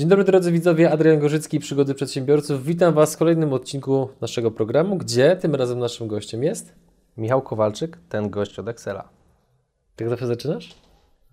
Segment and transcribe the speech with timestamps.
[0.00, 2.64] Dzień dobry drodzy widzowie, Adrian Gorzycki, Przygody Przedsiębiorców.
[2.64, 6.74] Witam Was w kolejnym odcinku naszego programu, gdzie tym razem naszym gościem jest...
[7.16, 9.08] Michał Kowalczyk, ten gość od Excela.
[9.96, 10.74] Tak zawsze zaczynasz?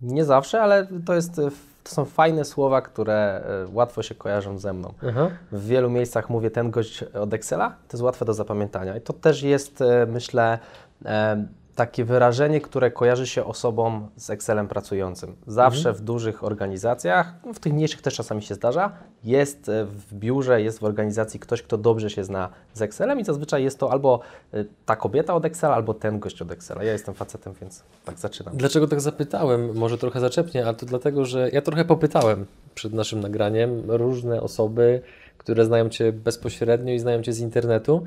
[0.00, 1.50] Nie zawsze, ale to, jest, to
[1.84, 4.94] są fajne słowa, które e, łatwo się kojarzą ze mną.
[5.08, 5.30] Aha.
[5.52, 8.96] W wielu miejscach mówię ten gość od Excela, to jest łatwe do zapamiętania.
[8.96, 10.58] I to też jest, e, myślę,
[11.04, 11.46] e,
[11.78, 15.36] takie wyrażenie, które kojarzy się osobom z Excelem pracującym.
[15.46, 18.92] Zawsze w dużych organizacjach, no w tych mniejszych też czasami się zdarza,
[19.24, 23.24] jest e, w biurze, jest w organizacji ktoś, kto dobrze się zna z Excelem i
[23.24, 24.20] zazwyczaj jest to albo
[24.54, 26.84] e, ta kobieta od Excela, albo ten gość od Excela.
[26.84, 28.56] Ja jestem facetem, więc tak zaczynam.
[28.56, 29.74] Dlaczego tak zapytałem?
[29.74, 35.02] Może trochę zaczepnie, ale to dlatego, że ja trochę popytałem przed naszym nagraniem różne osoby,
[35.38, 38.06] które znają Cię bezpośrednio i znają Cię z internetu.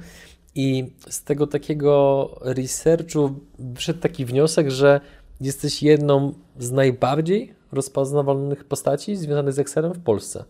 [0.56, 5.02] I z tego takiego researchu wyszedł taki wniosek, że
[5.42, 10.46] jesteś jedną z najbardziej rozpoznawalnych postaci związanych z Excelem w Polsce.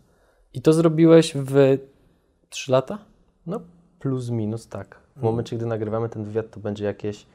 [0.53, 1.77] I to zrobiłeś w
[2.49, 2.97] 3 lata?
[3.45, 3.61] No,
[3.99, 4.99] plus minus tak.
[5.15, 7.25] W momencie, gdy nagrywamy ten wywiad, to będzie jakieś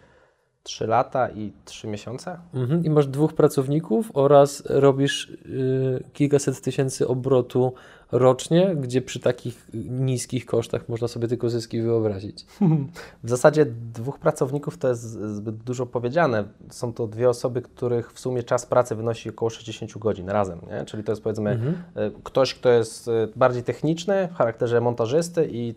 [0.66, 2.38] 3 lata i 3 miesiące.
[2.54, 2.84] Mhm.
[2.84, 7.72] I masz dwóch pracowników oraz robisz y, kilkaset tysięcy obrotu
[8.12, 12.46] rocznie, gdzie przy takich niskich kosztach można sobie tylko zyski wyobrazić.
[13.24, 15.02] W zasadzie dwóch pracowników to jest
[15.36, 16.44] zbyt dużo powiedziane.
[16.70, 20.60] Są to dwie osoby, których w sumie czas pracy wynosi około 60 godzin razem.
[20.70, 20.84] Nie?
[20.84, 21.74] Czyli to jest powiedzmy Mhm.
[21.74, 25.74] y, ktoś, kto jest y, bardziej techniczny w charakterze montażysty i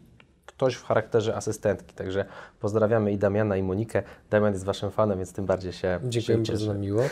[0.59, 1.95] ktoś w charakterze asystentki.
[1.95, 2.25] Także
[2.59, 4.03] pozdrawiamy i Damiana i Monikę.
[4.29, 7.03] Damian jest Waszym fanem, więc tym bardziej się, Dziękuję się bardzo na miło.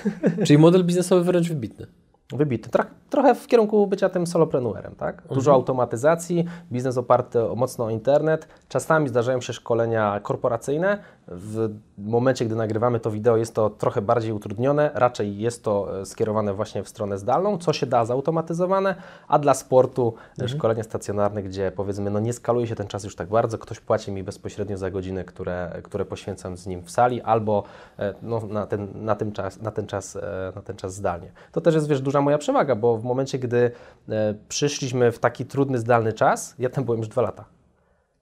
[0.45, 1.87] Czyli model biznesowy wręcz wybitny.
[2.33, 2.69] Wybity.
[2.69, 5.21] Troch, trochę w kierunku bycia tym solopreneurem, tak?
[5.31, 8.47] Dużo automatyzacji, biznes oparty mocno o internet.
[8.69, 10.97] Czasami zdarzają się szkolenia korporacyjne.
[11.27, 14.91] W momencie, gdy nagrywamy to wideo, jest to trochę bardziej utrudnione.
[14.93, 18.95] Raczej jest to e, skierowane właśnie w stronę zdalną, co się da zautomatyzowane,
[19.27, 23.15] a dla sportu e, szkolenie stacjonarne, gdzie powiedzmy, no nie skaluje się ten czas już
[23.15, 27.21] tak bardzo, ktoś płaci mi bezpośrednio za godziny, które, które poświęcam z nim w sali,
[27.21, 27.63] albo
[27.99, 30.17] e, no, na, ten, na, tym czas, na, ten czas,
[30.55, 31.31] na ten czas zdalnie.
[31.51, 33.71] To też jest, wiesz, duża moja przewaga, bo w momencie, gdy
[34.09, 37.45] e, przyszliśmy w taki trudny, zdalny czas, ja tam byłem już dwa lata.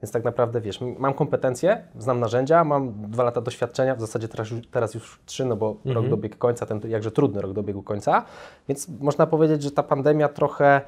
[0.02, 4.52] Więc tak naprawdę, wiesz, mam kompetencje, znam narzędzia, mam dwa lata doświadczenia, w zasadzie teraz
[4.52, 8.24] już, teraz już trzy, no bo rok dobiegł końca, ten jakże trudny rok dobiegł końca,
[8.68, 10.82] więc można powiedzieć, że ta pandemia trochę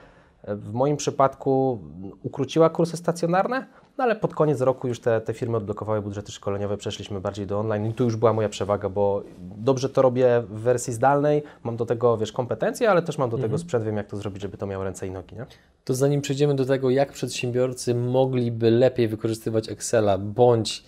[0.44, 1.80] e, w moim przypadku
[2.24, 6.78] ukróciła kursy stacjonarne, no ale pod koniec roku już te, te firmy odblokowały budżety szkoleniowe,
[6.78, 10.60] przeszliśmy bardziej do online i tu już była moja przewaga, bo dobrze to robię w
[10.60, 14.08] wersji zdalnej, mam do tego, wiesz, kompetencje, ale też mam do tego sprzęt, wiem jak
[14.08, 15.46] to zrobić, żeby to miało ręce i nogi, nie?
[15.84, 20.84] To zanim przejdziemy do tego, jak przedsiębiorcy mogliby lepiej wykorzystywać Excela, bądź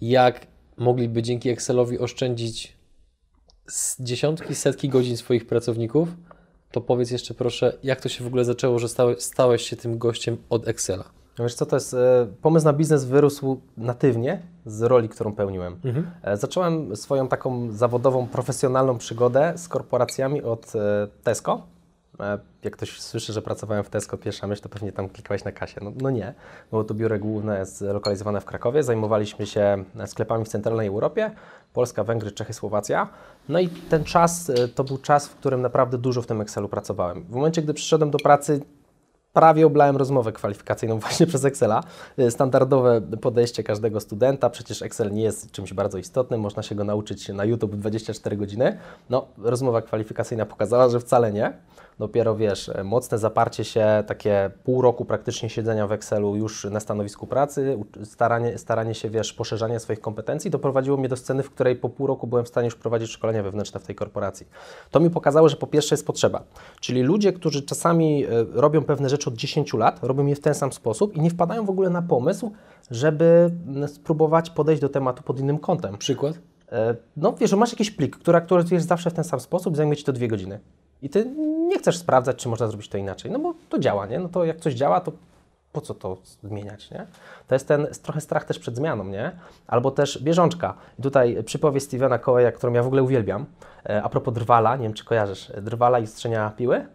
[0.00, 2.76] jak mogliby dzięki Excelowi oszczędzić
[4.00, 6.08] dziesiątki, setki godzin swoich pracowników,
[6.70, 9.98] to powiedz jeszcze proszę, jak to się w ogóle zaczęło, że stałeś, stałeś się tym
[9.98, 11.17] gościem od Excela?
[11.38, 15.76] No Wiesz co, to jest, e, pomysł na biznes wyrósł natywnie z roli, którą pełniłem.
[16.22, 21.62] E, Zacząłem swoją taką zawodową, profesjonalną przygodę z korporacjami od e, Tesco.
[22.62, 25.80] Jak ktoś słyszy, że pracowałem w Tesco, pierwsza myśl to pewnie tam klikałeś na kasie.
[25.84, 26.34] No, no nie,
[26.70, 28.82] było to biuro główne zlokalizowane w Krakowie.
[28.82, 31.30] Zajmowaliśmy się sklepami w centralnej Europie,
[31.72, 33.08] Polska, Węgry, Czechy, Słowacja.
[33.48, 37.24] No i ten czas to był czas, w którym naprawdę dużo w tym Excelu pracowałem.
[37.24, 38.60] W momencie, gdy przyszedłem do pracy,
[39.32, 41.82] prawie oblałem rozmowę kwalifikacyjną właśnie przez Excela.
[42.18, 46.84] Y, Standardowe podejście każdego studenta, przecież Excel nie jest czymś bardzo istotnym, można się go
[46.84, 48.78] nauczyć na YouTube w 24 godziny.
[49.10, 51.52] No, rozmowa kwalifikacyjna pokazała, że wcale nie.
[51.98, 57.26] Dopiero wiesz, mocne zaparcie się, takie pół roku praktycznie siedzenia w Excelu już na stanowisku
[57.26, 61.88] pracy, staranie, staranie się, wiesz, poszerzania swoich kompetencji, doprowadziło mnie do sceny, w której po
[61.88, 64.46] pół roku byłem w stanie już prowadzić szkolenia wewnętrzne w tej korporacji.
[64.90, 66.44] To mi pokazało, że po pierwsze jest potrzeba,
[66.80, 70.54] czyli ludzie, którzy czasami e, robią pewne rzeczy od 10 lat, robią je w ten
[70.54, 72.52] sam sposób i nie wpadają w ogóle na pomysł,
[72.90, 73.50] żeby
[73.86, 75.98] spróbować podejść do tematu pod innym kątem.
[75.98, 76.38] Przykład?
[76.72, 79.96] E, No wiesz, że masz jakiś plik, który aktualizujesz zawsze w ten sam sposób, zajmie
[79.96, 80.60] Ci to dwie godziny.
[81.02, 81.24] I Ty
[81.68, 84.18] nie chcesz sprawdzać, czy można zrobić to inaczej, no bo to działa, nie?
[84.18, 85.12] No to jak coś działa, to
[85.72, 87.06] po co to zmieniać, nie?
[87.48, 89.32] To jest ten trochę strach też przed zmianą, nie?
[89.66, 90.74] Albo też bieżączka.
[90.98, 93.46] I tutaj przypowieść Stevena Coeya, którą ja w ogóle uwielbiam,
[93.86, 96.86] e, a propos drwala, nie wiem czy kojarzysz, e, drwala i strzenia piły?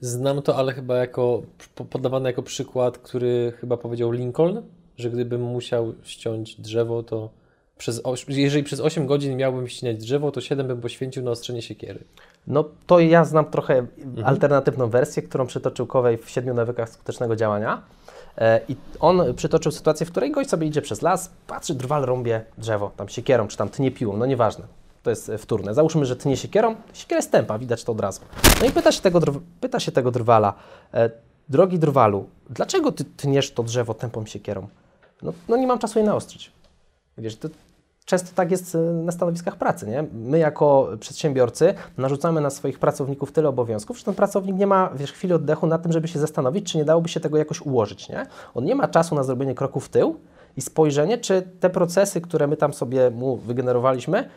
[0.00, 1.42] Znam to, ale chyba jako
[1.74, 4.62] po- podawane jako przykład, który chyba powiedział Lincoln.
[4.96, 7.30] że gdybym musiał ściąć drzewo, to
[7.78, 12.04] przez, jeżeli przez 8 godzin miałbym ścinać drzewo, to 7 bym poświęcił na ostrzenie siekiery.
[12.46, 14.26] No to ja znam trochę mhm.
[14.26, 17.82] alternatywną wersję, którą przytoczył Kowej w siedmiu nawykach skutecznego działania.
[18.38, 22.44] E, I on przytoczył sytuację, w której gość sobie idzie przez las, patrzy, drwal rąbie
[22.58, 24.64] drzewo, tam siekierą, czy tam tnie piłą, no nieważne.
[25.02, 25.74] To jest wtórne.
[25.74, 28.20] Załóżmy, że tnie siekierą, siekiera jest tępa, widać to od razu.
[28.60, 29.20] No i pyta się tego,
[29.60, 30.54] pyta się tego drwala,
[30.94, 31.10] e,
[31.48, 34.68] drogi drwalu, dlaczego ty tniesz to drzewo tępą siekierą?
[35.22, 36.52] No, no nie mam czasu je naostrzyć.
[37.18, 37.48] Wiesz, to
[38.04, 39.86] Często tak jest e, na stanowiskach pracy.
[39.86, 40.04] Nie?
[40.12, 45.12] My jako przedsiębiorcy narzucamy na swoich pracowników tyle obowiązków, że ten pracownik nie ma wiesz,
[45.12, 48.08] chwili oddechu na tym, żeby się zastanowić, czy nie dałoby się tego jakoś ułożyć.
[48.08, 48.26] Nie?
[48.54, 50.16] On nie ma czasu na zrobienie kroku w tył
[50.56, 54.28] i spojrzenie, czy te procesy, które my tam sobie mu wygenerowaliśmy,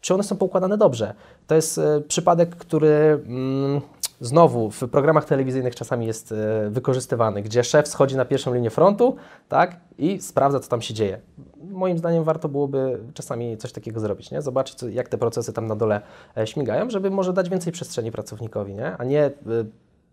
[0.00, 1.14] czy one są poukładane dobrze.
[1.46, 3.80] To jest y, przypadek, który mm,
[4.26, 6.36] znowu w programach telewizyjnych czasami jest y,
[6.70, 9.16] wykorzystywany, gdzie szef schodzi na pierwszą linię frontu
[9.48, 11.20] tak, i sprawdza, co tam się dzieje
[11.70, 14.42] moim zdaniem warto byłoby czasami coś takiego zrobić, nie?
[14.42, 16.00] zobaczyć, jak te procesy tam na dole
[16.36, 18.96] e, śmigają, żeby może dać więcej przestrzeni pracownikowi, nie?
[18.96, 19.32] a nie e,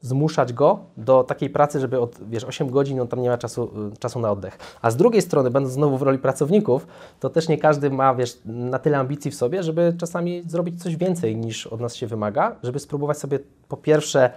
[0.01, 3.71] zmuszać go do takiej pracy, żeby od wiesz, 8 godzin on tam nie ma czasu,
[3.93, 4.57] e, czasu na oddech.
[4.81, 6.87] A z drugiej strony, będąc znowu w roli pracowników,
[7.19, 10.95] to też nie każdy ma wiesz, na tyle ambicji w sobie, żeby czasami zrobić coś
[10.95, 14.31] więcej niż od nas się wymaga, żeby spróbować sobie po pierwsze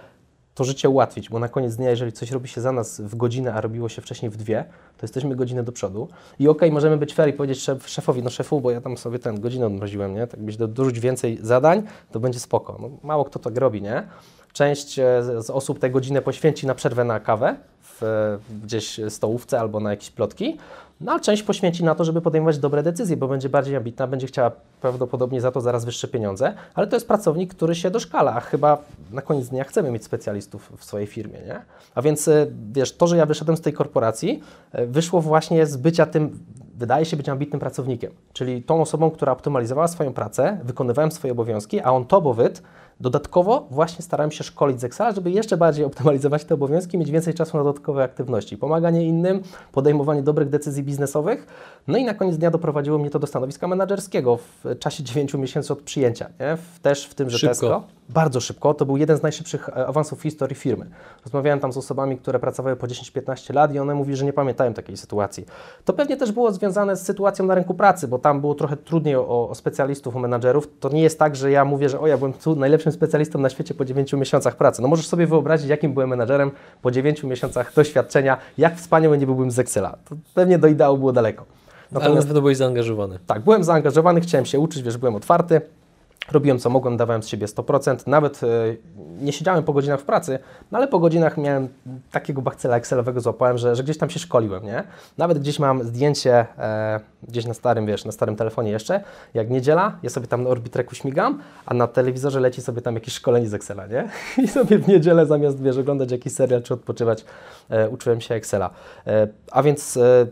[0.55, 3.53] to życie ułatwić, bo na koniec dnia, jeżeli coś robi się za nas w godzinę,
[3.53, 4.65] a robiło się wcześniej w dwie,
[4.97, 6.07] to jesteśmy godzinę do przodu.
[6.39, 8.97] I okej, okay, możemy być fair i powiedzieć szef, szefowi, no szefu, bo ja tam
[8.97, 10.27] sobie ten godzinę odmroziłem, nie?
[10.27, 12.77] Tak byś dorzuć więcej zadań, to będzie spoko.
[12.81, 14.07] No, mało kto tak robi, nie?
[14.55, 19.79] Część e, z osób tę godzinę poświęci na przerwę na kawę w gdzieś stołówce albo
[19.79, 20.57] na jakieś plotki,
[21.01, 24.27] no a część poświęci na to, żeby podejmować dobre decyzje, bo będzie bardziej ambitna, będzie
[24.27, 28.39] chciała prawdopodobnie za to zaraz wyższe pieniądze, ale to jest pracownik, który się doszkala, a
[28.39, 28.77] chyba
[29.11, 31.61] na koniec dnia chcemy mieć specjalistów w swojej firmie, nie?
[31.95, 34.41] A więc e, wiesz, to, że ja wyszedłem z tej korporacji,
[34.71, 36.39] e, wyszło właśnie z bycia tym
[36.75, 41.79] wydaje się być ambitnym pracownikiem, czyli tą osobą, która optymalizowała swoją pracę, wykonywałem swoje obowiązki,
[41.79, 42.61] a on to bowyt
[42.99, 47.33] Dodatkowo właśnie starałem się szkolić z Excela, żeby jeszcze bardziej optymalizować te obowiązki, mieć więcej
[47.33, 51.47] czasu na dodatkowe aktywności, pomaganie innym, podejmowanie dobrych decyzji biznesowych.
[51.87, 55.73] No i na koniec dnia doprowadziło mnie to do stanowiska menedżerskiego w czasie 9 miesięcy
[55.73, 56.29] od przyjęcia.
[56.39, 56.57] Nie?
[56.81, 57.49] Też w tym, że szybko.
[57.49, 57.83] Tesco.
[58.09, 58.73] Bardzo szybko.
[58.73, 60.89] To był jeden z najszybszych e, awansów w historii firmy.
[61.23, 64.73] Rozmawiałem tam z osobami, które pracowały po 10-15 lat i one mówi, że nie pamiętają
[64.73, 65.45] takiej sytuacji.
[65.85, 69.15] To pewnie też było związane z sytuacją na rynku pracy, bo tam było trochę trudniej
[69.15, 70.69] o, o specjalistów, o menadżerów.
[70.79, 73.39] To nie jest tak, że ja mówię, że o, ja byłem tu najlepszy najlepszym specjalistą
[73.39, 74.81] na świecie po 9 miesiącach pracy.
[74.81, 76.51] No możesz sobie wyobrazić, jakim byłem menadżerem
[76.81, 79.97] po 9 miesiącach doświadczenia, jak wspaniały nie byłbym z Excela.
[80.09, 81.45] To pewnie do ideału było daleko.
[81.91, 83.19] Natomiast, Ale na pewno byłeś zaangażowany.
[83.27, 85.61] Tak, byłem zaangażowany, chciałem się uczyć, wiesz, byłem otwarty.
[86.31, 88.07] Robiłem co mogłem, dawałem z siebie 100%.
[88.07, 88.47] Nawet e,
[89.21, 90.39] nie siedziałem po godzinach w pracy,
[90.71, 91.67] no ale po godzinach miałem
[92.11, 94.83] takiego bakcela Excelowego złapałem, że, że gdzieś tam się szkoliłem, nie?
[95.17, 99.97] Nawet gdzieś mam zdjęcie e, gdzieś na starym, wiesz, na starym telefonie jeszcze, jak niedziela,
[100.03, 103.53] ja sobie tam na Orbitreku śmigam, a na telewizorze leci sobie tam jakieś szkolenie z
[103.53, 104.09] Excela, nie?
[104.43, 107.25] I sobie w niedzielę zamiast, wiesz, oglądać jakiś serial czy odpoczywać,
[107.69, 108.69] e, uczyłem się Excela.
[109.07, 110.27] E, a więc e,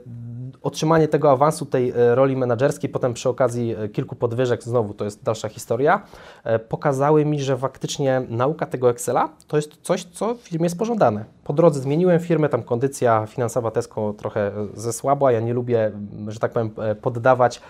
[0.64, 5.06] otrzymanie tego awansu, tej e, roli menedżerskiej, potem przy okazji e, kilku podwyżek, znowu to
[5.06, 6.02] jest dalsza historia,
[6.44, 10.78] e, pokazały mi, że faktycznie nauka tego Excela to jest coś, co w firmie jest
[10.78, 11.26] pożądane.
[11.44, 15.92] Po drodze zmieniłem firmę, tam kondycja finansowa Tesco trochę zesłabła, ja nie lubię,
[16.28, 17.62] że tak powiem, poddawać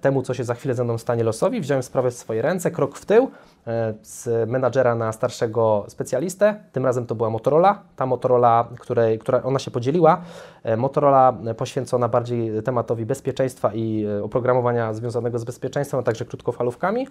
[0.00, 1.60] temu, co się za chwilę ze mną stanie losowi.
[1.60, 3.30] Wziąłem sprawę w swoje ręce, krok w tył,
[4.02, 6.60] z menadżera na starszego specjalistę.
[6.72, 7.82] Tym razem to była Motorola.
[7.96, 10.20] Ta Motorola, której, która ona się podzieliła.
[10.76, 17.08] Motorola poświęcona bardziej tematowi bezpieczeństwa i oprogramowania związanego z bezpieczeństwem, a także krótkofalówkami.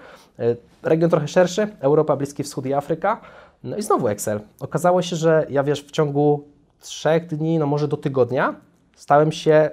[0.83, 3.21] Region trochę szerszy, Europa, Bliski Wschód i Afryka.
[3.63, 4.39] No i znowu Excel.
[4.59, 6.43] Okazało się, że ja wiesz, w ciągu
[6.79, 8.55] trzech dni, no może do tygodnia,
[8.95, 9.71] stałem się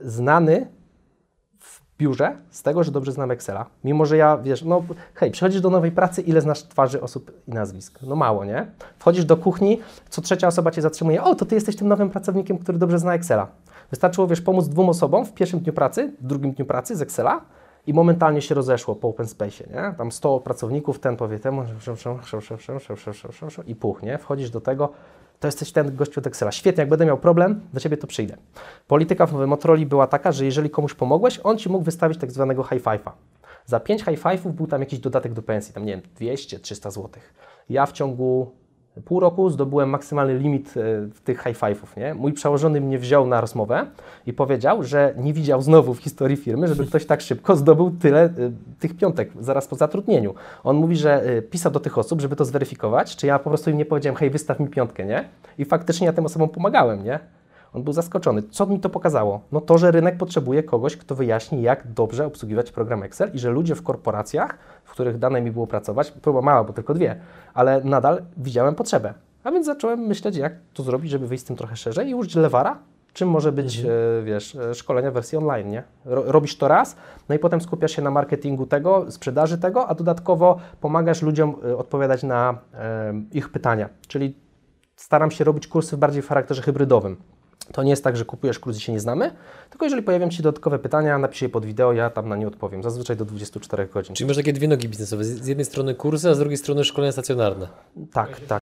[0.00, 0.66] znany
[1.98, 3.66] biurze z tego, że dobrze znam Excela.
[3.84, 4.82] Mimo, że ja, wiesz, no
[5.14, 7.98] hej, przychodzisz do nowej pracy, ile znasz twarzy osób i nazwisk?
[8.02, 8.66] No mało, nie?
[8.98, 12.58] Wchodzisz do kuchni, co trzecia osoba Cię zatrzymuje, o, to Ty jesteś tym nowym pracownikiem,
[12.58, 13.46] który dobrze zna Excela.
[13.90, 17.40] Wystarczyło, wiesz, pomóc dwóm osobom w pierwszym dniu pracy, w drugim dniu pracy z Excela
[17.88, 19.94] i momentalnie się rozeszło po open space, nie?
[19.98, 21.64] Tam 100 pracowników, ten powie temu,
[23.66, 24.18] i puch, nie?
[24.18, 24.92] Wchodzisz do tego,
[25.40, 26.52] to jesteś ten gościu od Excela.
[26.52, 28.36] Świetnie, jak będę miał problem, do Ciebie to przyjdę.
[28.86, 32.62] Polityka w Motorola była taka, że jeżeli komuś pomogłeś, on Ci mógł wystawić tak zwanego
[32.62, 33.10] high five'a.
[33.66, 37.10] Za 5 high five'ów był tam jakiś dodatek do pensji, tam nie wiem, 200-300 zł.
[37.68, 38.52] Ja w ciągu
[39.04, 40.80] pół roku zdobyłem maksymalny limit e,
[41.24, 41.96] tych high five'ów.
[41.96, 42.14] Nie?
[42.14, 43.86] Mój przełożony mnie wziął na rozmowę
[44.26, 48.26] i powiedział, że nie widział znowu w historii firmy, żeby ktoś tak szybko zdobył tyle
[48.26, 50.34] y, tych piątek zaraz po zatrudnieniu.
[50.64, 53.70] On mówi, że y, pisał do tych osób, żeby to zweryfikować, czy ja po prostu
[53.70, 55.28] im nie powiedziałem, hej, wystaw mi piątkę, nie?
[55.58, 57.18] I faktycznie ja tym osobom pomagałem, nie?
[57.72, 58.42] On był zaskoczony.
[58.42, 59.40] Co mi to pokazało?
[59.52, 63.50] No to, że rynek potrzebuje kogoś, kto wyjaśni, jak dobrze obsługiwać program Excel i że
[63.50, 67.20] ludzie w korporacjach, w których dane mi było pracować, próba mała, bo tylko dwie,
[67.54, 69.14] ale nadal widziałem potrzebę.
[69.44, 72.34] A więc zacząłem myśleć, jak to zrobić, żeby wyjść z tym trochę szerzej i użyć
[72.34, 72.78] Lewara,
[73.12, 73.94] czym może być, mhm.
[74.20, 75.82] e, wiesz, e, szkolenia w wersji online, nie?
[76.04, 76.96] Robisz to raz,
[77.28, 81.76] no i potem skupiasz się na marketingu tego, sprzedaży tego, a dodatkowo pomagasz ludziom e,
[81.76, 82.58] odpowiadać na
[83.32, 83.88] ich pytania.
[84.08, 84.36] Czyli
[84.96, 87.16] staram się robić kursy bardziej w charakterze hybrydowym.
[87.72, 89.30] To nie jest tak, że kupujesz kurs i się nie znamy,
[89.70, 92.82] tylko jeżeli pojawią Ci dodatkowe pytania, napisz je pod wideo, ja tam na nie odpowiem,
[92.82, 94.14] zazwyczaj do 24 godzin.
[94.14, 97.12] Czyli masz takie dwie nogi biznesowe, z jednej strony kursy, a z drugiej strony szkolenia
[97.12, 97.68] stacjonarne.
[98.12, 98.60] Tak, tak.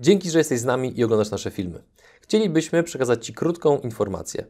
[0.00, 1.82] Dzięki, że jesteś z nami i oglądasz nasze filmy.
[2.20, 4.44] Chcielibyśmy przekazać Ci krótką informację.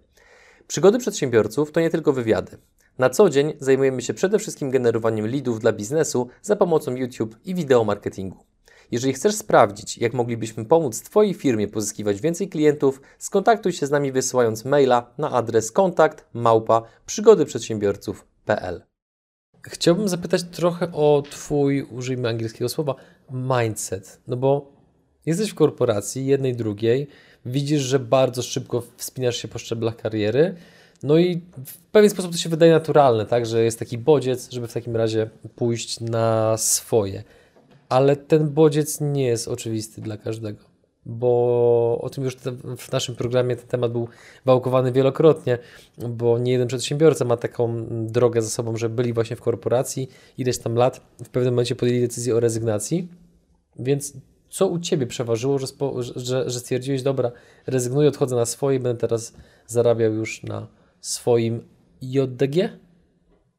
[0.66, 2.58] Przygody przedsiębiorców to nie tylko wywiady.
[2.98, 7.54] Na co dzień zajmujemy się przede wszystkim generowaniem leadów dla biznesu za pomocą YouTube i
[7.54, 8.44] wideo marketingu.
[8.90, 14.12] Jeżeli chcesz sprawdzić, jak moglibyśmy pomóc Twojej firmie pozyskiwać więcej klientów, skontaktuj się z nami
[14.12, 18.82] wysyłając maila na adres kontakt małpa przygodyprzedsiębiorców.pl.
[19.62, 22.94] Chciałbym zapytać trochę o Twój, użyjmy angielskiego słowa,
[23.30, 24.20] mindset.
[24.28, 24.72] No bo
[25.26, 27.06] jesteś w korporacji, jednej, drugiej,
[27.46, 30.54] widzisz, że bardzo szybko wspinasz się po szczeblach kariery,
[31.02, 34.68] no i w pewien sposób to się wydaje naturalne, tak, że jest taki bodziec, żeby
[34.68, 37.24] w takim razie pójść na swoje
[37.90, 40.64] ale ten bodziec nie jest oczywisty dla każdego,
[41.06, 42.36] bo o tym już
[42.78, 44.08] w naszym programie ten temat był
[44.44, 45.58] wałkowany wielokrotnie,
[46.08, 50.58] bo nie jeden przedsiębiorca ma taką drogę za sobą, że byli właśnie w korporacji ileś
[50.58, 53.08] tam lat, w pewnym momencie podjęli decyzję o rezygnacji,
[53.78, 54.12] więc
[54.50, 57.32] co u Ciebie przeważyło, że, spo, że, że stwierdziłeś, dobra,
[57.66, 60.66] rezygnuję, odchodzę na swoje, będę teraz zarabiał już na
[61.00, 61.68] swoim
[62.02, 62.56] JDG?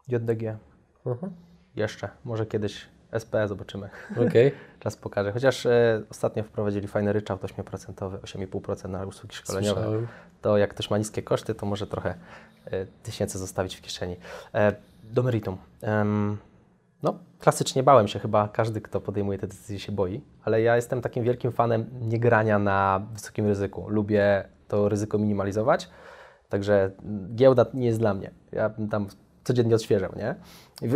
[0.07, 0.57] JDG.
[1.05, 1.33] Mhm.
[1.75, 3.89] Jeszcze, może kiedyś SPE zobaczymy.
[4.11, 4.51] Okay.
[4.79, 5.31] Czas pokaże.
[5.31, 9.81] Chociaż e, ostatnio wprowadzili fajny ryczałt 8%, 8,5% na usługi szkoleniowe.
[9.81, 10.07] Słyszałem.
[10.41, 12.15] To jak ktoś ma niskie koszty, to może trochę
[12.65, 14.17] e, tysięcy zostawić w kieszeni.
[14.53, 15.57] E, do meritum.
[17.03, 21.01] no, klasycznie bałem się, chyba każdy, kto podejmuje te decyzje się boi, ale ja jestem
[21.01, 23.89] takim wielkim fanem niegrania na wysokim ryzyku.
[23.89, 25.89] Lubię to ryzyko minimalizować,
[26.49, 26.91] także
[27.35, 28.31] giełda nie jest dla mnie.
[28.51, 29.07] Ja tam
[29.43, 30.35] codziennie odświeżał, nie?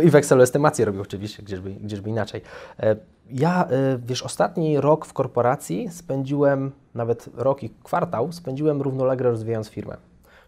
[0.04, 2.40] I w Excelu estymację robił oczywiście, gdzieżby, gdzieżby inaczej.
[2.80, 2.96] E,
[3.30, 9.68] ja, e, wiesz, ostatni rok w korporacji spędziłem, nawet rok i kwartał, spędziłem równolegle rozwijając
[9.68, 9.96] firmę.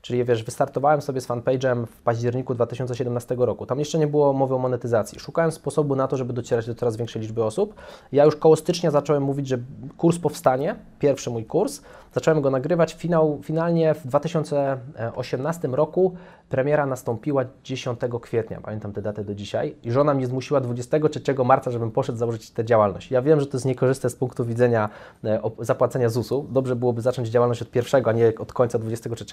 [0.03, 3.67] Czyli wiesz, wystartowałem sobie z fanpage'em w październiku 2017 roku.
[3.67, 5.21] Tam jeszcze nie było mowy o monetyzacji.
[5.21, 7.75] Szukałem sposobu na to, żeby docierać do coraz większej liczby osób.
[8.13, 9.59] Ja już koło stycznia zacząłem mówić, że
[9.97, 11.83] kurs powstanie, pierwszy mój kurs.
[12.13, 12.95] Zacząłem go nagrywać.
[12.95, 16.15] Finał, finalnie w 2018 roku
[16.49, 18.61] premiera nastąpiła 10 kwietnia.
[18.61, 19.75] Pamiętam tę datę do dzisiaj.
[19.83, 23.11] I żona mnie zmusiła 23 marca, żebym poszedł założyć tę działalność.
[23.11, 24.89] Ja wiem, że to jest niekorzystne z punktu widzenia
[25.25, 26.47] e, zapłacenia ZUS-u.
[26.51, 29.25] Dobrze byłoby zacząć działalność od pierwszego, a nie od końca 23.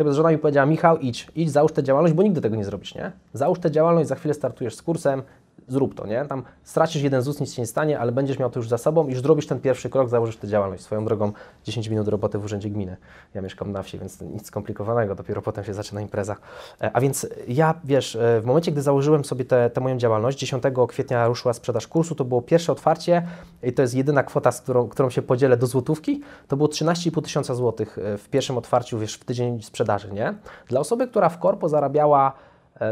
[0.00, 2.94] Natomiast żona mi powiedziała, Michał, idź, idź, załóż tę działalność, bo nigdy tego nie zrobisz,
[2.94, 3.12] nie?
[3.32, 5.22] Załóż tę działalność, za chwilę startujesz z kursem,
[5.70, 6.24] zrób to, nie?
[6.24, 9.08] Tam stracisz jeden ZUS, nic się nie stanie, ale będziesz miał to już za sobą
[9.08, 10.82] i już zrobisz ten pierwszy krok, założysz tę działalność.
[10.82, 11.32] Swoją drogą
[11.64, 12.96] 10 minut roboty w Urzędzie Gminy.
[13.34, 16.36] Ja mieszkam na wsi, więc nic skomplikowanego, dopiero potem się zaczyna impreza.
[16.80, 20.64] E, a więc ja, wiesz, e, w momencie, gdy założyłem sobie tę moją działalność, 10
[20.88, 23.26] kwietnia ruszyła sprzedaż kursu, to było pierwsze otwarcie
[23.62, 27.22] i to jest jedyna kwota, z którą, którą się podzielę do złotówki, to było 13,5
[27.22, 30.34] tysiąca złotych e, w pierwszym otwarciu, wiesz, w tydzień sprzedaży, nie?
[30.68, 32.32] Dla osoby, która w korpo zarabiała,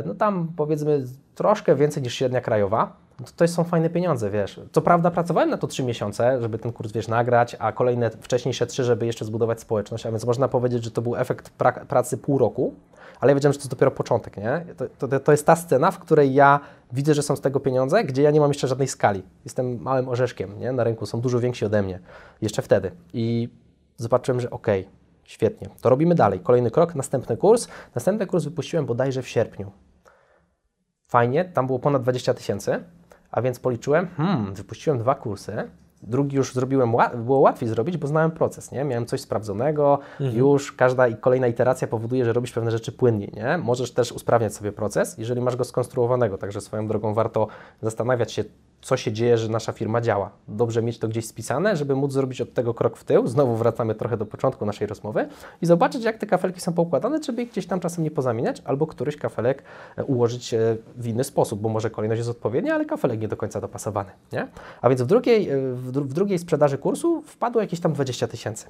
[0.07, 1.05] no tam powiedzmy
[1.35, 4.61] troszkę więcej niż średnia krajowa, no to, to są fajne pieniądze, wiesz.
[4.73, 8.67] Co prawda pracowałem na to trzy miesiące, żeby ten kurs, wiesz, nagrać, a kolejne wcześniejsze
[8.67, 12.19] trzy, żeby jeszcze zbudować społeczność, a więc można powiedzieć, że to był efekt pra pracy
[12.19, 12.75] pół roku,
[13.21, 14.65] ale ja wiedziałem, że to jest dopiero początek, nie?
[14.99, 16.61] To, to, to jest ta scena, w której ja
[16.93, 19.23] widzę, że są z tego pieniądze, gdzie ja nie mam jeszcze żadnej skali.
[19.45, 20.73] Jestem małym orzeszkiem, nie?
[20.73, 22.01] Na rynku są dużo więksi ode mnie.
[22.43, 22.91] Jeszcze wtedy.
[23.13, 23.49] I
[23.97, 24.98] zobaczyłem, że okej, okay,
[25.29, 26.41] świetnie, to robimy dalej.
[26.41, 27.69] Kolejny krok, następny kurs.
[27.95, 29.73] Następny kurs wypuściłem bodajże w sierpniu.
[31.09, 32.85] Fajnie, tam było ponad 20 tysięcy.
[33.31, 35.71] A więc policzyłem, hmm, wypuściłem dwa kursy,
[36.03, 38.85] drugi już zrobiłem, było łatwiej zrobić, bo znałem proces, nie?
[38.85, 40.39] Miałem coś sprawdzonego, mhm.
[40.39, 43.59] już każda i kolejna iteracja powoduje, że robisz pewne rzeczy płynniej, nie?
[43.59, 47.47] Możesz też usprawniać sobie proces, jeżeli masz go skonstruowanego, także swoją drogą warto
[47.83, 48.45] zastanawiać się,
[48.81, 50.31] co się dzieje, że nasza firma działa.
[50.49, 53.27] Dobrze mieć to gdzieś spisane, żeby móc zrobić od tego krok w tył.
[53.27, 55.29] Znowu wracamy trochę do początku naszej rozmowy
[55.63, 58.87] i zobaczyć, jak te kafelki są poukładane, żeby ich gdzieś tam czasem nie pozamieniać, albo
[58.87, 59.63] któryś kafelek
[59.97, 60.55] e, ułożyć
[60.97, 64.11] w inny sposób, bo może kolejność jest odpowiednia, ale kafelek nie do końca dopasowany.
[64.33, 64.49] Nie?
[64.83, 68.67] A więc w drugiej, e, w drugiej sprzedaży kursu wpadło jakieś tam 20 tysięcy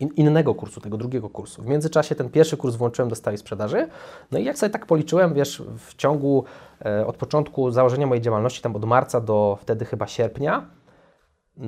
[0.00, 1.62] in, innego kursu, tego drugiego kursu.
[1.62, 3.88] W międzyczasie ten pierwszy kurs włączyłem do stałej sprzedaży.
[4.32, 6.44] No i jak sobie tak policzyłem, wiesz, w ciągu
[6.84, 10.66] e, od początku założenia mojej działalności, tam od marca do wtedy chyba sierpnia,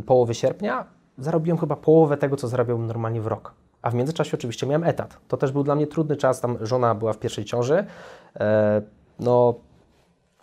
[0.06, 0.86] połowy sierpnia,
[1.18, 3.54] zarobiłem chyba połowę tego, co zarabiałem normalnie w rok.
[3.82, 5.16] A w międzyczasie oczywiście miałem etat.
[5.28, 7.84] To też był dla mnie trudny czas, tam żona była w pierwszej ciąży.
[8.40, 8.82] E,
[9.20, 9.54] no,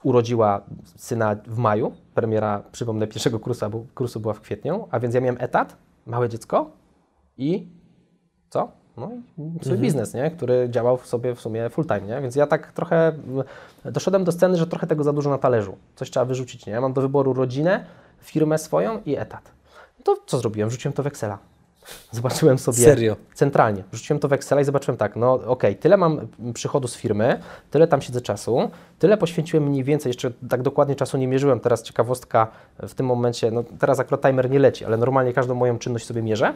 [0.03, 0.61] urodziła
[0.95, 1.91] syna w maju.
[2.13, 3.65] Premiera, przypomnę, pierwszego kursu,
[3.95, 6.82] kursu była w kwietniu, a więc ja miałem etat, małe dziecko
[7.37, 7.67] i
[8.49, 8.71] co?
[8.97, 9.81] No i swój mhm.
[9.81, 10.31] biznes, nie?
[10.31, 12.21] który działał w sobie w sumie full time, nie?
[12.21, 13.13] Więc ja tak trochę
[13.85, 15.77] doszedłem do sceny, że trochę tego za dużo na talerzu.
[15.95, 16.73] Coś trzeba wyrzucić, nie?
[16.73, 17.85] Ja mam do wyboru rodzinę,
[18.21, 19.51] firmę swoją i etat.
[19.99, 20.69] No to co zrobiłem?
[20.69, 21.37] Rzuciłem to w Excela.
[22.11, 22.77] Zobaczyłem sobie.
[22.77, 23.15] Serio?
[23.33, 23.83] Centralnie.
[23.93, 27.39] Rzuciłem to w Excela i zobaczyłem tak, no okej, okay, tyle mam przychodu z firmy,
[27.71, 31.59] tyle tam siedzę czasu, tyle poświęciłem mniej więcej, jeszcze tak dokładnie czasu nie mierzyłem.
[31.59, 32.47] Teraz ciekawostka
[32.79, 36.21] w tym momencie, no teraz akurat timer nie leci, ale normalnie każdą moją czynność sobie
[36.21, 36.53] mierzę.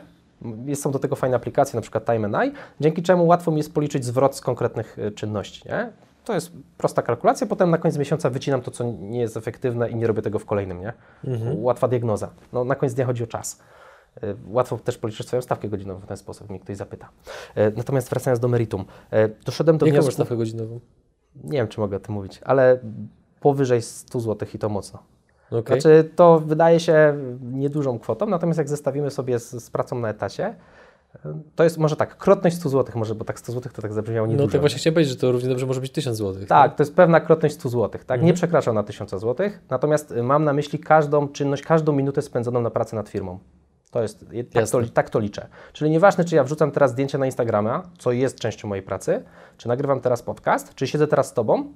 [0.65, 3.57] Jest, są do tego fajne aplikacje, na przykład Time and I, dzięki czemu łatwo mi
[3.57, 5.69] jest policzyć zwrot z konkretnych y, czynności.
[5.69, 5.91] Nie?
[6.23, 9.95] To jest prosta kalkulacja, potem na koniec miesiąca wycinam to, co nie jest efektywne i
[9.95, 10.81] nie robię tego w kolejnym.
[10.81, 10.93] Nie?
[11.23, 11.63] Mhm.
[11.63, 12.29] Łatwa diagnoza.
[12.53, 13.59] No, na koniec dnia chodzi o czas.
[14.23, 17.09] Y, łatwo też policzyć swoją stawkę godzinową w ten sposób, mnie ktoś zapyta.
[17.57, 18.85] Y, natomiast wracając do meritum,
[19.45, 20.11] doszedłem do Jaką wniosku...
[20.11, 20.79] stawkę godzinową?
[21.43, 22.79] Nie wiem, czy mogę o tym mówić, ale
[23.39, 25.03] powyżej 100 zł i to mocno.
[25.51, 25.81] Okay.
[25.81, 30.55] Znaczy, to wydaje się niedużą kwotą, natomiast jak zestawimy sobie z, z pracą na etacie,
[31.55, 34.27] to jest może tak, krotność 100 zł, może, bo tak 100 zł to tak zabrzmiało
[34.27, 34.45] niedużo.
[34.45, 36.33] No to właśnie chciałem powiedzieć, że to równie dobrze może być 1000 zł.
[36.33, 36.75] Tak, tak?
[36.75, 38.01] to jest pewna krotność 100 zł, tak?
[38.01, 38.25] Mhm.
[38.25, 42.69] Nie przekracza na 1000 zł, natomiast mam na myśli każdą czynność, każdą minutę spędzoną na
[42.69, 43.39] pracy nad firmą.
[43.91, 45.47] To jest, tak to, tak to, liczę.
[45.73, 49.23] Czyli nieważne, czy ja wrzucam teraz zdjęcie na Instagrama, co jest częścią mojej pracy,
[49.57, 51.73] czy nagrywam teraz podcast, czy siedzę teraz z Tobą,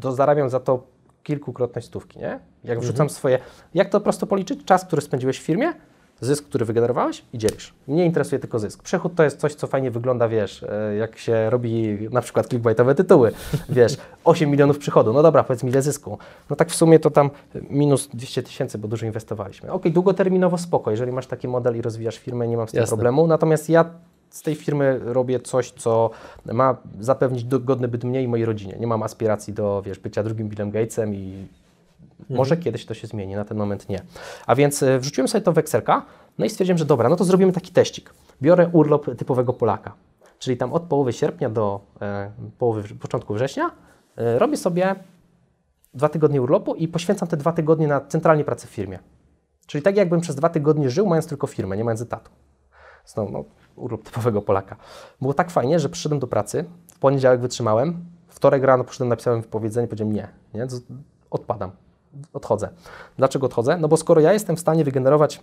[0.00, 0.86] to zarabiam za to
[1.24, 2.40] kilkukrotność stówki, nie?
[2.64, 3.10] Jak wrzucam mhm.
[3.10, 3.38] swoje...
[3.74, 4.64] Jak to prosto policzyć?
[4.64, 5.72] Czas, który spędziłeś w firmie,
[6.20, 7.74] zysk, który wygenerowałeś i dzielisz.
[7.88, 8.82] Mnie interesuje tylko zysk.
[8.82, 12.94] Przechód to jest coś, co fajnie wygląda, wiesz, e, jak się robi na przykład clickbaitowe
[12.94, 13.32] tytuły,
[13.68, 16.18] wiesz, 8 milionów przychodu, no dobra, powiedz mi ile zysku.
[16.50, 17.30] No tak w sumie to tam
[17.70, 19.72] minus 200 tysięcy, bo dużo inwestowaliśmy.
[19.72, 22.96] Ok, długoterminowo spoko, jeżeli masz taki model i rozwijasz firmę, nie mam z tym Jasne.
[22.96, 23.84] problemu, natomiast ja
[24.34, 26.10] z tej firmy robię coś, co
[26.52, 28.76] ma zapewnić godny byt mnie i mojej rodzinie.
[28.80, 31.46] Nie mam aspiracji do, wiesz, bycia drugim Billem Gatesem i
[32.20, 32.36] mhm.
[32.36, 34.02] może kiedyś to się zmieni, na ten moment nie.
[34.46, 36.06] A więc e, wrzuciłem sobie to w Excelka,
[36.38, 38.14] no i stwierdziłem, że dobra, no to zrobimy taki teścik.
[38.42, 39.92] Biorę urlop typowego Polaka,
[40.38, 43.70] czyli tam od połowy sierpnia do e, połowy, początku września
[44.16, 44.94] e, robię sobie
[45.94, 48.98] dwa tygodnie urlopu i poświęcam te dwa tygodnie na centralnie pracę w firmie.
[49.66, 52.30] Czyli tak jakbym przez dwa tygodnie żył, mając tylko firmę, nie mając etatu.
[53.06, 53.44] Znowu, no,
[53.76, 54.76] urlop typowego Polaka.
[55.20, 59.88] Było tak fajnie, że przyszedłem do pracy, w poniedziałek wytrzymałem, wtorek rano poszedłem, napisałem wypowiedzenie,
[59.88, 60.66] powiedziałem nie, nie,
[61.30, 61.70] odpadam,
[62.32, 62.68] odchodzę.
[63.16, 63.78] Dlaczego odchodzę?
[63.78, 65.42] No bo skoro ja jestem w stanie wygenerować,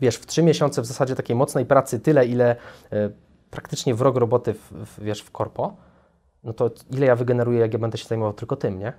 [0.00, 2.56] wiesz, w trzy miesiące w zasadzie takiej mocnej pracy tyle, ile
[2.92, 3.12] y,
[3.50, 5.76] praktycznie w rok roboty, w, w, wiesz, w korpo,
[6.44, 8.92] no to ile ja wygeneruję, jak ja będę się zajmował tylko tym, nie?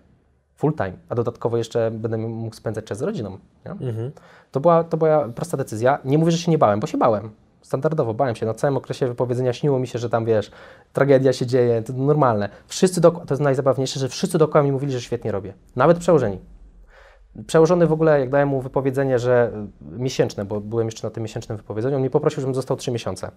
[0.56, 3.38] Full time, a dodatkowo jeszcze będę mógł spędzać czas z rodziną.
[3.66, 4.12] Mhm.
[4.52, 6.00] To, była, to była prosta decyzja.
[6.06, 8.46] Nie mówię, że się nie bałem, bo się bałem standardowo, bałem się.
[8.46, 10.52] Na całym okresie wypowiedzenia śniło mi się, że tam, wiesz,
[10.94, 12.50] tragedia się dzieje, to normalne.
[12.68, 15.54] Wszyscy dookoła, to jest najzabawniejsze, że wszyscy dookoła mi mówili, że świetnie robię.
[15.76, 16.40] Nawet przełożeni.
[17.48, 21.58] Przełożony w ogóle, jak dałem mu wypowiedzenie, że miesięczne, bo byłem jeszcze na tym miesięcznym
[21.58, 23.32] wypowiedzeniu, on mi poprosił, żebym został trzy miesiące.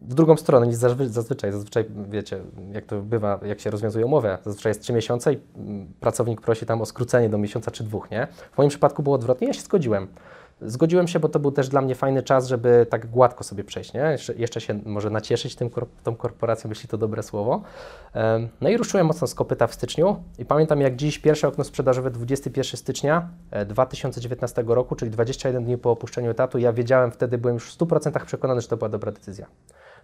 [0.00, 1.52] W drugą stronę niż zazwyczaj.
[1.52, 2.40] Zazwyczaj, wiecie,
[2.72, 6.66] jak to bywa, jak się rozwiązuje umowę, zazwyczaj jest trzy miesiące i mm, pracownik prosi
[6.66, 8.26] tam o skrócenie do miesiąca czy dwóch, nie?
[8.52, 10.08] W moim przypadku było odwrotnie, ja się zgodziłem.
[10.60, 13.92] Zgodziłem się, bo to był też dla mnie fajny czas, żeby tak gładko sobie przejść,
[13.92, 14.00] nie?
[14.00, 15.70] Jeszcze, jeszcze się może nacieszyć tym,
[16.02, 17.62] tą korporacją, jeśli to dobre słowo.
[18.60, 22.10] No i ruszyłem mocno z kopyta w styczniu i pamiętam jak dziś pierwsze okno sprzedażowe
[22.10, 23.28] 21 stycznia
[23.66, 27.78] 2019 e, roku, czyli 21 dni po opuszczeniu etatu, ja wiedziałem wtedy, byłem już w
[27.78, 29.46] 100% przekonany, że to była dobra decyzja.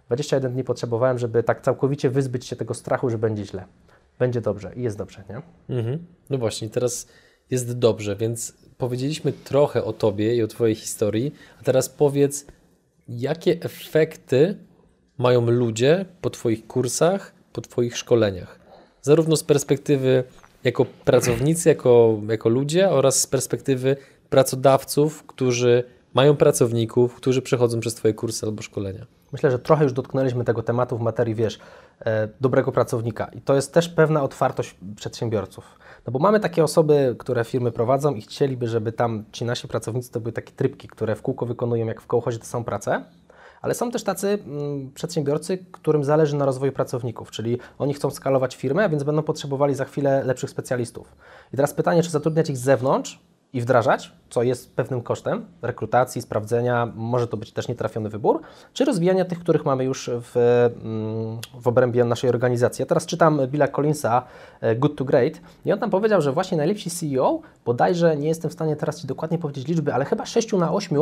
[0.07, 3.65] 21 dni potrzebowałem, żeby tak całkowicie wyzbyć się tego strachu, że będzie źle.
[4.19, 5.41] Będzie dobrze i jest dobrze, nie?
[5.75, 6.05] Mhm.
[6.29, 7.07] No właśnie, teraz
[7.51, 12.45] jest dobrze, więc powiedzieliśmy trochę o Tobie i o Twojej historii, a teraz powiedz,
[13.09, 14.57] jakie efekty
[15.17, 18.59] mają ludzie po Twoich kursach, po Twoich szkoleniach?
[19.01, 20.23] Zarówno z perspektywy
[20.63, 23.97] jako pracownicy, jako, jako ludzie oraz z perspektywy
[24.29, 29.05] pracodawców, którzy mają pracowników, którzy przechodzą przez Twoje kursy albo szkolenia.
[29.33, 31.59] Myślę, że trochę już dotknęliśmy tego tematu w materii, wiesz,
[32.05, 33.25] e, dobrego pracownika.
[33.25, 35.65] I to jest też pewna otwartość przedsiębiorców.
[36.07, 40.11] No bo mamy takie osoby, które firmy prowadzą i chcieliby, żeby tam ci nasi pracownicy
[40.11, 43.03] to były takie trybki, które w kółko wykonują jak w kołchozie tę samą pracę.
[43.61, 48.55] Ale są też tacy mm, przedsiębiorcy, którym zależy na rozwoju pracowników, czyli oni chcą skalować
[48.55, 51.15] firmę, więc będą potrzebowali za chwilę lepszych specjalistów.
[51.53, 53.19] I teraz pytanie, czy zatrudniać ich z zewnątrz,
[53.53, 58.41] i wdrażać, co jest pewnym kosztem rekrutacji, sprawdzenia, może to być też nietrafiony wybór,
[58.73, 60.37] czy rozwijania tych, których mamy już w,
[60.83, 62.81] mm, w obrębie naszej organizacji.
[62.81, 64.23] Ja teraz czytam Billa Collinsa
[64.61, 65.33] e, Good to Great
[65.65, 69.07] i on tam powiedział, że właśnie najlepsi CEO, bodajże nie jestem w stanie teraz Ci
[69.07, 70.97] dokładnie powiedzieć liczby, ale chyba 6 na 8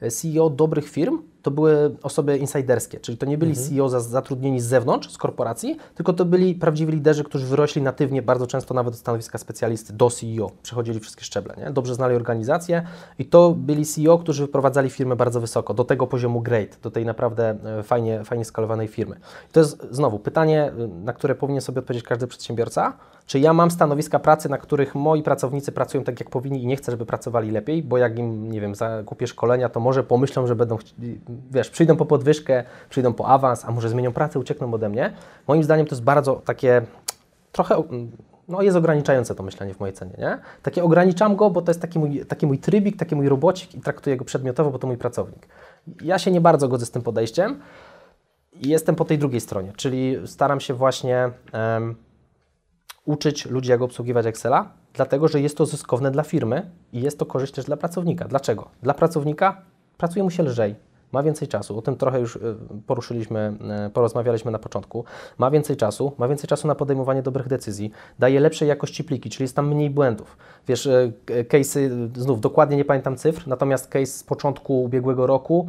[0.00, 3.68] e, CEO dobrych firm to były osoby insiderskie, czyli to nie byli Mhm.
[3.68, 8.22] CEO za- zatrudnieni z zewnątrz, z korporacji, tylko to byli prawdziwi liderzy, którzy wyrośli natywnie,
[8.22, 11.70] bardzo często nawet do stanowiska specjalisty, do CEO, przechodzili wszystkie szczeble, nie?
[11.70, 12.86] dobrze znali organizację
[13.18, 17.06] i to byli CEO, którzy wyprowadzali firmę bardzo wysoko, do tego poziomu great, do tej
[17.06, 19.16] naprawdę e, fajnie, fajnie skalowanej firmy.
[19.50, 20.72] I to jest znowu pytanie,
[21.04, 22.92] na które powinien sobie odpowiedzieć każdy przedsiębiorca,
[23.26, 26.76] czy ja mam stanowiska pracy, na których moi pracownicy pracują tak, jak powinni i nie
[26.76, 30.56] chcę, żeby pracowali lepiej, bo jak im, nie wiem, zakupię szkolenia, to może pomyślą, że
[30.56, 30.78] będą,
[31.50, 35.12] wiesz, przyjdą po podwyżkę, przyjdą po awans, a może zmienią pracę, uciekną ode mnie.
[35.48, 36.82] Moim zdaniem to jest bardzo takie,
[37.52, 37.82] trochę,
[38.48, 40.38] no jest ograniczające to myślenie w mojej cenie, nie?
[40.62, 43.80] Takie ograniczam go, bo to jest taki mój, taki mój trybik, taki mój robocik i
[43.80, 45.48] traktuję go przedmiotowo, bo to mój pracownik.
[46.02, 47.60] Ja się nie bardzo godzę z tym podejściem
[48.52, 51.30] i jestem po tej drugiej stronie, czyli staram się właśnie...
[53.04, 57.26] uczyć ludzi, jak obsługiwać Excela, dlatego że jest to zyskowne dla firmy i jest to
[57.26, 58.28] korzyść też dla pracownika.
[58.28, 58.70] Dlaczego?
[58.82, 59.62] Dla pracownika
[59.98, 60.74] pracuje mu się lżej,
[61.12, 61.78] ma więcej czasu.
[61.78, 62.40] O tym trochę już y,
[62.86, 65.04] poruszyliśmy, y, porozmawialiśmy na początku.
[65.38, 69.44] Ma więcej czasu, ma więcej czasu na podejmowanie dobrych decyzji, daje lepszej jakości pliki, czyli
[69.44, 70.36] jest tam mniej błędów.
[70.68, 75.68] Wiesz, y, case'y, znów dokładnie nie pamiętam cyfr, natomiast case z początku ubiegłego roku,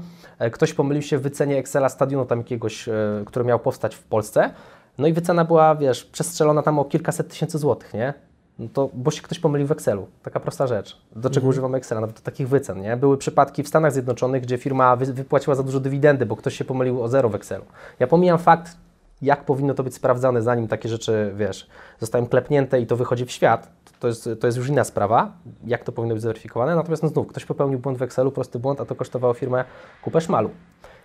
[0.51, 2.89] ktoś pomylił się w wycenie Excela stadionu tam jakiegoś,
[3.25, 4.53] który miał powstać w Polsce,
[4.97, 8.13] no i wycena była, wiesz, przestrzelona tam o kilkaset tysięcy złotych, nie?
[8.60, 10.08] No to, bo się ktoś pomylił w Excelu.
[10.23, 11.01] Taka prosta rzecz.
[11.15, 12.01] Do czego używamy Excela?
[12.01, 12.97] Nawet do takich wycen, nie?
[12.97, 16.65] Były przypadki w Stanach Zjednoczonych, gdzie firma wy, wypłaciła za dużo dywidendy, bo ktoś się
[16.65, 17.65] pomylił o zero w Excelu.
[17.99, 18.77] Ja pomijam fakt,
[19.21, 21.67] jak powinno to być sprawdzane, zanim takie rzeczy, wiesz,
[21.99, 23.71] zostają klepnięte i to wychodzi w świat.
[23.99, 25.31] To jest, to jest już inna sprawa,
[25.65, 26.75] jak to powinno być zweryfikowane.
[26.75, 29.65] Natomiast no znów, ktoś popełnił błąd w Excelu, prosty błąd, a to kosztowało firmę
[30.03, 30.49] kupę szmalu.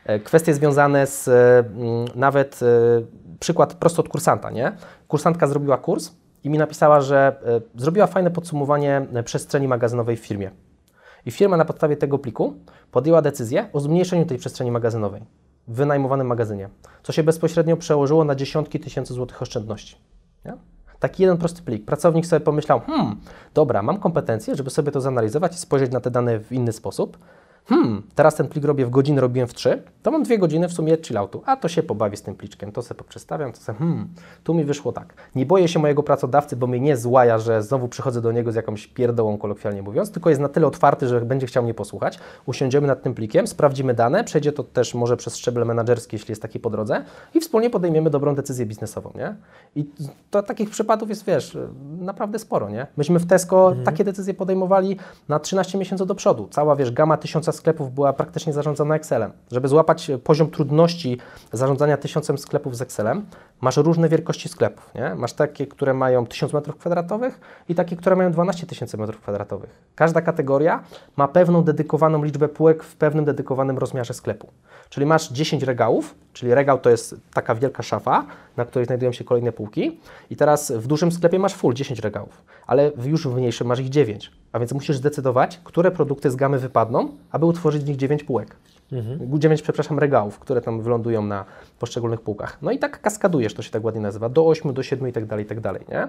[0.04, 2.66] E, Kwestie związane z mm, nawet e,
[3.40, 4.72] przykład prosto od kursanta, nie?
[5.08, 6.12] Kursantka zrobiła kurs
[6.44, 7.40] i mi napisała, że
[7.76, 10.50] e, zrobiła fajne podsumowanie e, przestrzeni magazynowej w firmie.
[11.26, 12.54] I firma na podstawie tego pliku
[12.90, 15.22] podjęła decyzję o zmniejszeniu tej przestrzeni magazynowej
[15.68, 16.68] w wynajmowanym magazynie,
[17.02, 19.96] co się bezpośrednio przełożyło na dziesiątki tysięcy złotych oszczędności.
[20.44, 20.54] Nie?
[20.98, 21.84] Taki jeden prosty plik.
[21.84, 23.16] Pracownik sobie pomyślał, hmm,
[23.54, 27.18] dobra, mam kompetencje, żeby sobie to zanalizować i spojrzeć na te dane w inny sposób.
[27.66, 30.72] Hmm, teraz ten plik robię w godzinę, robiłem w trzy, to mam dwie godziny w
[30.72, 34.08] sumie chilloutu, a to się pobawi z tym pliczkiem, to sobie poprzestawiam, to sobie, hmm,
[34.44, 35.14] tu mi wyszło tak.
[35.34, 38.54] Nie boję się mojego pracodawcy, bo mnie nie złaja, że znowu przychodzę do niego z
[38.54, 42.18] jakąś pierdołą, kolokwialnie mówiąc, tylko jest na tyle otwarty, że będzie chciał mnie posłuchać.
[42.46, 46.42] Usiądziemy nad tym plikiem, sprawdzimy dane, przejdzie to też może przez szczeble menedżerskie, jeśli jest
[46.42, 49.34] taki po drodze i wspólnie podejmiemy dobrą decyzję biznesową, nie?
[49.76, 49.90] I
[50.30, 51.58] to takich przypadków jest, wiesz,
[51.98, 52.86] naprawdę sporo, nie?
[52.96, 54.96] Myśmy w Tesco takie decyzje podejmowali
[55.28, 56.48] na 13 miesięcy do przodu.
[56.50, 57.16] Cała, wiesz, gama
[57.50, 59.32] tysiąca sklepów była praktycznie zarządzana Excelem.
[59.52, 61.18] Żeby złapać poziom trudności
[61.52, 63.26] zarządzania tysiącem sklepów z Excelem,
[63.60, 65.14] masz różne wielkości sklepów, nie?
[65.14, 67.30] Masz takie, które mają 1000 m2
[67.68, 69.58] i takie, które mają 12 tysięcy m2.
[69.94, 70.82] Każda kategoria
[71.16, 74.48] ma pewną dedykowaną liczbę półek w pewnym dedykowanym rozmiarze sklepu.
[74.88, 79.24] Czyli masz 10 regałów, czyli regał to jest taka wielka szafa, na której znajdują się
[79.24, 83.66] kolejne półki i teraz w dużym sklepie masz full 10 regałów, ale już w mniejszym
[83.66, 87.88] masz ich 9, a więc musisz zdecydować, które produkty z gamy wypadną, aby utworzyć w
[87.88, 88.56] nich 9 półek.
[89.38, 91.44] 9, przepraszam, regałów, które tam wylądują na
[91.78, 92.58] poszczególnych półkach.
[92.62, 95.26] No i tak kaskadujesz, to się tak ładnie nazywa, do 8, do 7 i tak
[95.26, 96.08] dalej, i tak dalej, nie?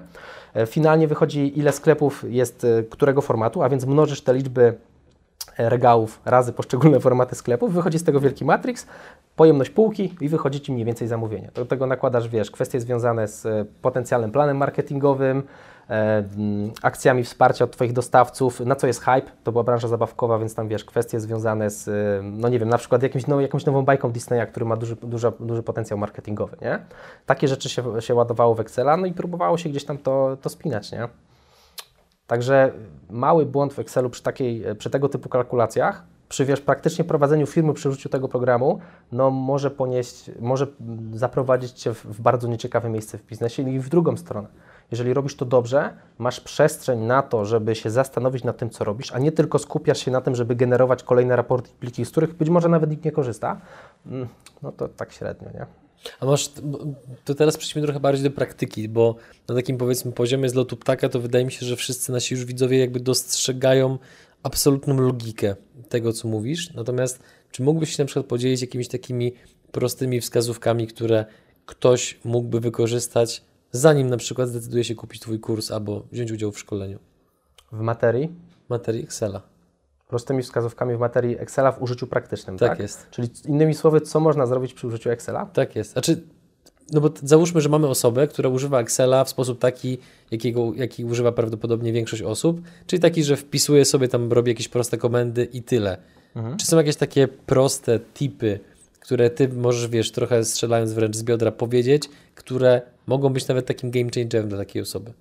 [0.54, 4.74] E, Finalnie wychodzi, ile sklepów jest e, którego formatu, a więc mnożysz te liczby
[5.56, 8.86] e, regałów razy poszczególne formaty sklepów, wychodzi z tego wielki matrix,
[9.36, 11.50] pojemność półki i wychodzi Ci mniej więcej zamówienie.
[11.54, 15.42] Do tego nakładasz, wiesz, kwestie związane z potencjalnym planem marketingowym,
[16.82, 20.68] akcjami wsparcia od Twoich dostawców, na co jest hype, to była branża zabawkowa, więc tam,
[20.68, 24.12] wiesz, kwestie związane z, e, no nie wiem, na przykład jakimś now, jakąś nową bajką
[24.12, 26.78] Disneya, który ma duży, duży, duży potencjał marketingowy, nie?
[27.26, 30.48] Takie rzeczy się, się ładowało w Excela, no i próbowało się gdzieś tam to, to
[30.48, 31.08] spinać, nie?
[32.26, 32.72] Także
[33.10, 37.74] mały błąd w Excelu przy, takiej, przy tego typu kalkulacjach, przy wiesz, praktycznie prowadzeniu firmy
[37.74, 38.80] przy użyciu tego programu,
[39.12, 43.78] no może ponieść, może mm, zaprowadzić Cię w, w bardzo nieciekawe miejsce w biznesie i
[43.78, 44.48] w drugą stronę.
[44.92, 49.12] Jeżeli robisz to dobrze, masz przestrzeń na to, żeby się zastanowić nad tym, co robisz,
[49.12, 52.34] a nie tylko skupiasz się na tym, żeby generować kolejne raporty i pliki, z których
[52.34, 53.60] być może nawet nikt nie korzysta,
[54.06, 54.28] mm,
[54.62, 55.66] no to tak średnio, nie?
[56.20, 56.50] A masz,
[57.24, 59.14] to teraz przejdźmy trochę bardziej do praktyki, bo
[59.48, 62.44] na takim powiedzmy poziomie z lotu ptaka to wydaje mi się, że wszyscy nasi już
[62.44, 63.98] widzowie jakby dostrzegają
[64.42, 65.56] absolutną logikę
[65.88, 66.74] tego, co mówisz.
[66.74, 69.32] Natomiast czy mógłbyś się na przykład podzielić jakimiś takimi
[69.72, 71.24] prostymi wskazówkami, które
[71.66, 76.58] ktoś mógłby wykorzystać, zanim na przykład zdecyduje się kupić Twój kurs albo wziąć udział w
[76.58, 76.98] szkoleniu?
[77.72, 78.28] W materii,
[78.68, 79.42] Materii Excela.
[80.08, 82.78] prostymi wskazówkami w materii Excela w użyciu praktycznym, Tak tak?
[82.78, 83.10] jest.
[83.10, 85.46] Czyli innymi słowy, co można zrobić przy użyciu Excela?
[85.46, 85.92] Tak jest.
[85.92, 86.22] Znaczy,
[86.92, 89.98] no bo załóżmy, że mamy osobę, która używa Excela w sposób taki,
[90.30, 94.98] jakiego, jaki używa prawdopodobnie większość osób, czyli taki, że wpisuje sobie tam, robi jakieś proste
[94.98, 95.96] komendy i tyle.
[96.36, 96.56] Mhm.
[96.56, 98.60] Czy są jakieś takie proste tipy,
[99.00, 102.02] które ty możesz, wiesz, trochę strzelając wręcz z biodra powiedzieć,
[102.34, 105.12] które mogą być nawet takim game changerem dla takiej osoby?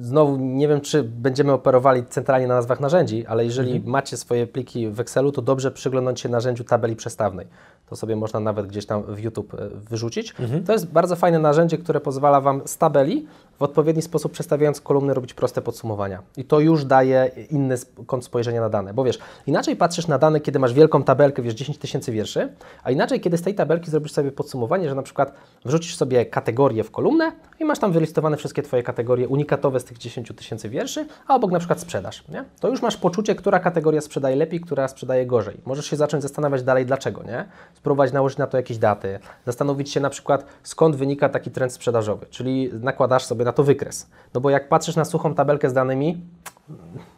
[0.00, 3.90] Znowu nie wiem, czy będziemy operowali centralnie na nazwach narzędzi, ale jeżeli mhm.
[3.90, 7.46] macie swoje pliki w Excelu, to dobrze przyglądać się narzędziu tabeli przestawnej.
[7.86, 10.34] To sobie można nawet gdzieś tam w YouTube e, wyrzucić.
[10.40, 10.64] Mhm.
[10.64, 13.26] To jest bardzo fajne narzędzie, które pozwala Wam z tabeli
[13.58, 16.22] w odpowiedni sposób przestawiając kolumny robić proste podsumowania.
[16.36, 18.94] I to już daje inny kąt spojrzenia na dane.
[18.94, 22.90] Bo wiesz, inaczej patrzysz na dane, kiedy masz wielką tabelkę, wiesz, 10 tysięcy wierszy, a
[22.90, 25.32] inaczej, kiedy z tej tabelki zrobisz sobie podsumowanie, że na przykład
[25.64, 29.98] wrzucisz sobie kategorię w kolumnę i masz tam wylistowane wszystkie Twoje kategorie unikatowe z tych
[29.98, 32.28] 10 tysięcy wierszy, a obok na przykład sprzedaż.
[32.28, 32.44] Nie?
[32.60, 35.60] To już masz poczucie, która kategoria sprzedaje lepiej, która sprzedaje gorzej.
[35.66, 37.44] Możesz się zacząć zastanawiać dalej, dlaczego, nie?
[37.74, 42.26] Spróbować nałożyć na to jakieś daty, zastanowić się na przykład, skąd wynika taki trend sprzedażowy,
[42.30, 44.10] czyli nakładasz sobie na to wykres.
[44.34, 46.20] No bo jak patrzysz na suchą tabelkę z danymi,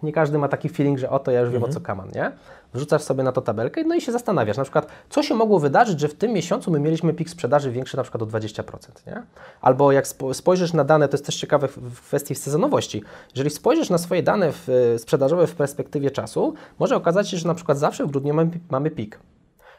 [0.02, 1.70] nie każdy ma taki feeling, że oto ja już wiem mhm.
[1.70, 2.32] o co kaman, nie?
[2.74, 6.00] Wrzucasz sobie na to tabelkę no i się zastanawiasz, na przykład, co się mogło wydarzyć,
[6.00, 8.62] że w tym miesiącu my mieliśmy pik sprzedaży większy na przykład o 20%,
[9.06, 9.22] nie?
[9.60, 13.02] Albo jak spojrzysz na dane, to jest też ciekawe w kwestii sezonowości,
[13.34, 17.54] jeżeli spojrzysz na swoje dane w, sprzedażowe w perspektywie czasu, może okazać się, że na
[17.54, 19.18] przykład zawsze w grudniu mamy, mamy pik.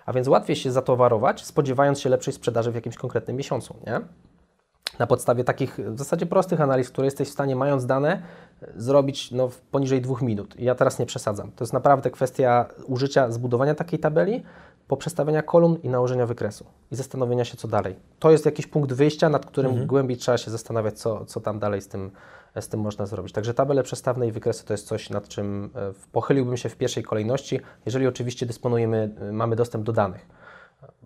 [0.06, 4.02] A więc łatwiej się zatowarować, spodziewając się lepszej sprzedaży w jakimś konkretnym miesiącu, nie?
[5.00, 8.22] Na podstawie takich w zasadzie prostych analiz, które jesteś w stanie, mając dane,
[8.76, 10.60] zrobić no, poniżej dwóch minut.
[10.60, 11.52] Ja teraz nie przesadzam.
[11.52, 14.44] To jest naprawdę kwestia użycia, zbudowania takiej tabeli,
[14.88, 17.96] poprzestawienia kolumn i nałożenia wykresu i zastanowienia się, co dalej.
[18.20, 19.88] To jest jakiś punkt wyjścia, nad którym mhm.
[19.88, 22.12] głębiej trzeba się zastanawiać, co, co tam dalej z tym,
[22.60, 23.34] z tym można zrobić.
[23.34, 27.04] Także tabele przestawne i wykresy to jest coś, nad czym e, pochyliłbym się w pierwszej
[27.04, 30.26] kolejności, jeżeli oczywiście dysponujemy, e, mamy dostęp do danych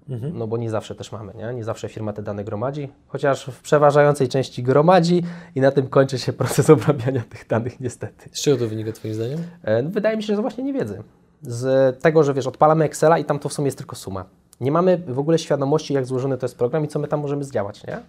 [0.10, 0.38] Mhm.
[0.38, 1.54] No bo nie zawsze też mamy, nie?
[1.54, 5.24] nie zawsze firma te dane gromadzi, chociaż w przeważającej części gromadzi
[5.56, 8.30] i na tym kończy się proces obrabiania tych danych niestety.
[8.32, 9.39] Z czego to wynika Twoim zdaniem?
[9.63, 11.04] E, no, wydaje mi się, że właśnie niewiedzy.
[11.41, 14.26] Z tego, że wiesz, odpalamy Excela i tam to w sumie jest tylko suma.
[14.62, 17.44] Nie mamy w ogóle świadomości, jak złożony to jest program i co my tam możemy
[17.44, 18.00] zdziałać, nie?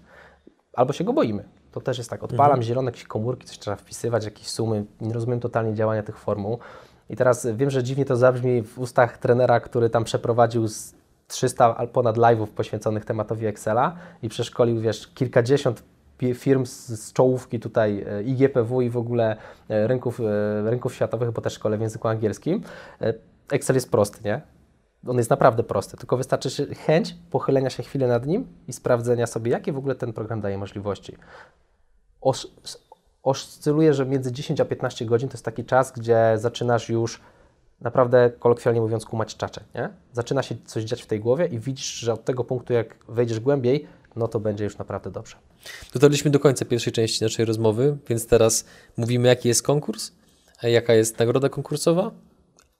[0.72, 1.44] Albo się go boimy.
[1.72, 2.62] To też jest tak, odpalam mhm.
[2.62, 6.58] zielone jakieś komórki, coś trzeba wpisywać, jakieś sumy, nie rozumiem totalnie działania tych formuł.
[7.10, 10.94] I teraz wiem, że dziwnie to zabrzmi w ustach trenera, który tam przeprowadził z
[11.26, 15.82] 300 ponad live'ów poświęconych tematowi Excela i przeszkolił, wiesz, kilkadziesiąt
[16.34, 19.36] firm z, czołówki tutaj e, IGPW i w ogóle
[19.68, 22.62] e, rynków, e, rynków światowych, bo też szkole w języku angielskim.
[23.50, 24.40] Excel jest prosty, nie?
[25.06, 29.50] On jest naprawdę prosty, tylko wystarczy chęć pochylenia się chwilę nad nim i sprawdzenia sobie,
[29.50, 31.16] jakie w ogóle ten program daje możliwości.
[32.20, 32.46] Os
[33.22, 37.20] oscyluje, że między 10 a 15 godzin to jest taki czas, gdzie zaczynasz już
[37.80, 39.88] naprawdę, kolokwialnie mówiąc, kumać czacze, nie?
[40.12, 43.40] Zaczyna się coś dziać w tej głowie i widzisz, że od tego punktu, jak wejdziesz
[43.40, 43.86] głębiej,
[44.16, 45.36] no to będzie już naprawdę dobrze.
[45.92, 48.64] Dotarliśmy do końca pierwszej części naszej rozmowy, więc teraz
[48.96, 50.12] mówimy, jaki jest konkurs,
[50.62, 52.10] jaka jest nagroda konkursowa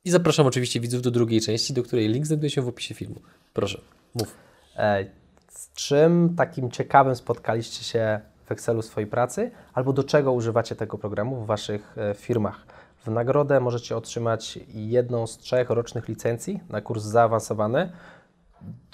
[0.05, 3.21] i zapraszam oczywiście widzów do drugiej części, do której link znajduje się w opisie filmu.
[3.53, 3.81] Proszę,
[4.15, 4.35] mów.
[4.77, 5.05] E,
[5.49, 10.99] z czym takim ciekawym spotkaliście się w Excelu swojej pracy, albo do czego używacie tego
[10.99, 12.67] programu w Waszych e, firmach?
[13.07, 17.93] W nagrodę możecie otrzymać jedną z trzech rocznych licencji na kurs zaawansowany.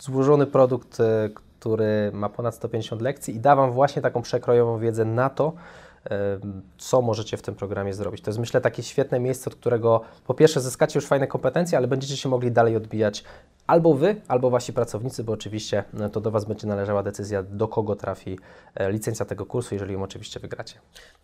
[0.00, 5.04] Złożony produkt, e, który ma ponad 150 lekcji i da Wam właśnie taką przekrojową wiedzę
[5.04, 5.52] na to,
[6.78, 8.22] co możecie w tym programie zrobić.
[8.22, 11.88] To jest myślę takie świetne miejsce, od którego po pierwsze zyskacie już fajne kompetencje, ale
[11.88, 13.24] będziecie się mogli dalej odbijać
[13.72, 17.68] albo Wy, albo Wasi pracownicy, bo oczywiście e, to do Was będzie należała decyzja, do
[17.68, 18.38] kogo trafi
[18.74, 20.74] e, licencja tego kursu, jeżeli ją oczywiście wygracie.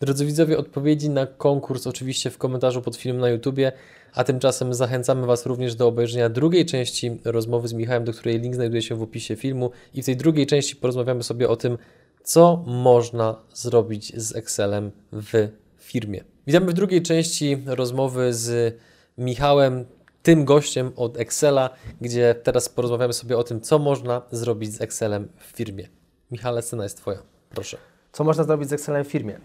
[0.00, 3.72] Drodzy widzowie, odpowiedzi na konkurs oczywiście w komentarzu pod filmem na YouTubie,
[4.14, 8.54] a tymczasem zachęcamy Was również do obejrzenia drugiej części rozmowy z Michałem, do której link
[8.54, 11.78] znajduje się w opisie filmu i w tej drugiej części porozmawiamy sobie o tym,
[12.22, 16.24] co można zrobić z Excelem w firmie.
[16.46, 18.76] Witamy w drugiej części rozmowy z
[19.18, 19.84] Michałem,
[20.28, 25.28] tym gościem od Excela, gdzie teraz porozmawiamy sobie o tym, co można zrobić z Excelem
[25.36, 25.88] w firmie.
[26.30, 27.18] Michale, scena jest Twoja.
[27.50, 27.76] Proszę.
[28.12, 29.40] Co można zrobić z Excelem w firmie?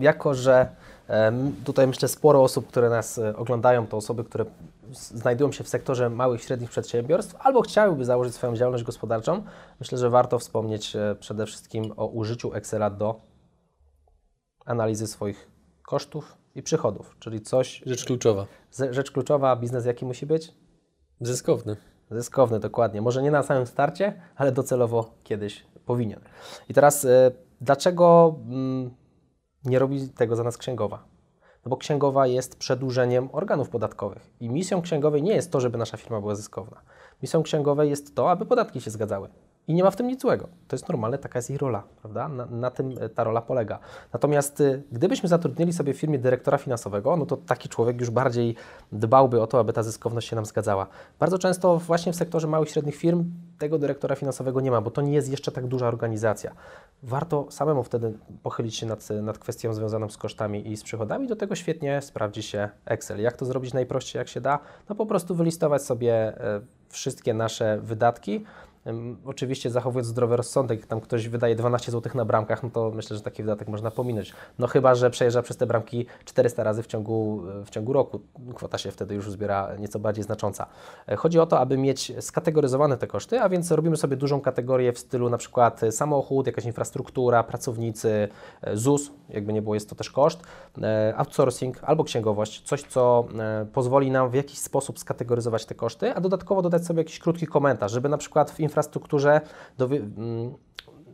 [0.00, 0.68] Jako, że
[1.64, 4.44] Tutaj myślę sporo osób, które nas e, oglądają, to osoby, które
[4.92, 9.42] znajdują się w sektorze małych i średnich przedsiębiorstw albo chciałyby założyć swoją działalność gospodarczą.
[9.80, 13.20] Myślę, że warto wspomnieć e, przede wszystkim o użyciu Excela do
[14.64, 15.50] analizy swoich
[15.82, 17.82] kosztów i przychodów, czyli coś...
[17.86, 18.46] Rzecz kluczowa.
[18.90, 20.54] Rzecz kluczowa, biznes jaki musi być?
[21.20, 21.76] Zyskowny.
[22.10, 23.02] Zyskowny, dokładnie.
[23.02, 26.20] Może nie na samym starcie, ale docelowo kiedyś powinien.
[26.68, 28.34] I teraz e, dlaczego...
[28.48, 28.90] Mm,
[29.64, 31.04] nie robi tego za nas księgowa.
[31.64, 34.30] No bo księgowa jest przedłużeniem organów podatkowych.
[34.40, 36.80] I misją księgowej nie jest to, żeby nasza firma była zyskowna.
[37.22, 39.28] Misją księgowej jest to, aby podatki się zgadzały.
[39.68, 40.48] I nie ma w tym nic złego.
[40.68, 42.28] To jest normalne, taka jest jej rola, prawda?
[42.28, 43.78] Na, na, tym e, ta rola polega.
[44.12, 48.54] Natomiast y, gdybyśmy zatrudnili sobie w firmie dyrektora finansowego, no to taki człowiek już bardziej
[48.92, 50.86] dbałby o to, aby ta zyskowność się nam zgadzała.
[51.18, 53.24] Bardzo często właśnie w sektorze małych i średnich firm
[53.58, 56.52] tego dyrektora finansowego nie ma, bo to nie jest jeszcze tak duża organizacja.
[57.02, 61.28] Warto samemu wtedy pochylić się nad, nad kwestią związaną z kosztami i z przychodami.
[61.28, 63.20] Do tego świetnie sprawdzi się Excel.
[63.20, 64.58] Jak to zrobić najprościej, jak się da?
[64.88, 68.44] No po prostu wylistować sobie e, wszystkie nasze wydatki,
[69.24, 73.16] Oczywiście zachowując zdrowy rozsądek, jak tam ktoś wydaje 12 zł na bramkach, no to myślę,
[73.16, 74.32] że taki wydatek można pominąć.
[74.58, 78.20] No chyba, że przejeżdża przez te bramki 400 razy w ciągu, w ciągu roku.
[78.54, 80.66] Kwota się wtedy już zbiera nieco bardziej znacząca.
[81.08, 84.92] E, chodzi o to, aby mieć skategoryzowane te koszty, a więc robimy sobie dużą kategorię
[84.92, 88.28] w stylu na przykład samochód, jakaś infrastruktura, pracownicy,
[88.62, 90.42] e, ZUS, jakby nie było, jest to też koszt,
[90.82, 93.24] e, outsourcing albo księgowość, coś, co
[93.72, 97.92] pozwoli nam w jakiś sposób skategoryzować te koszty, a dodatkowo dodać sobie jakiś krótki komentarz,
[97.92, 99.40] żeby na przykład w infrastrukturze infrastrukturze,
[99.78, 100.54] do, mm,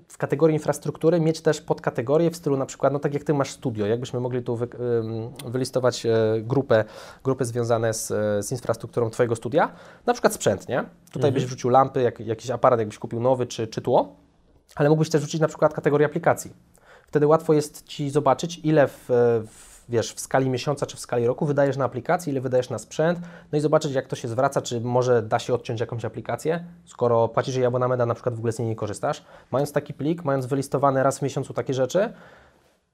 [0.08, 3.50] w kategorii infrastruktury mieć też podkategorie w stylu na przykład, no tak jak Ty masz
[3.50, 4.68] studio, jakbyśmy mogli tu wy,
[5.46, 6.84] wylistować e, grupę,
[7.24, 8.08] grupy związane z,
[8.46, 9.72] z infrastrukturą Twojego studia,
[10.06, 10.84] na przykład sprzęt, nie?
[11.06, 11.34] Tutaj mhm.
[11.34, 14.16] byś wrzucił lampy, jak, jakiś aparat jakbyś kupił nowy, czy, czy tło,
[14.74, 16.52] ale mógłbyś też wrzucić na przykład kategorię aplikacji.
[17.06, 19.04] Wtedy łatwo jest Ci zobaczyć, ile w,
[19.46, 22.78] w wiesz, w skali miesiąca czy w skali roku wydajesz na aplikację, ile wydajesz na
[22.78, 23.18] sprzęt,
[23.52, 27.28] no i zobaczyć, jak to się zwraca, czy może da się odciąć jakąś aplikację, skoro
[27.28, 29.24] płacisz jej abonament, a na przykład w ogóle z niej nie korzystasz.
[29.50, 32.12] Mając taki plik, mając wylistowane raz w miesiącu takie rzeczy,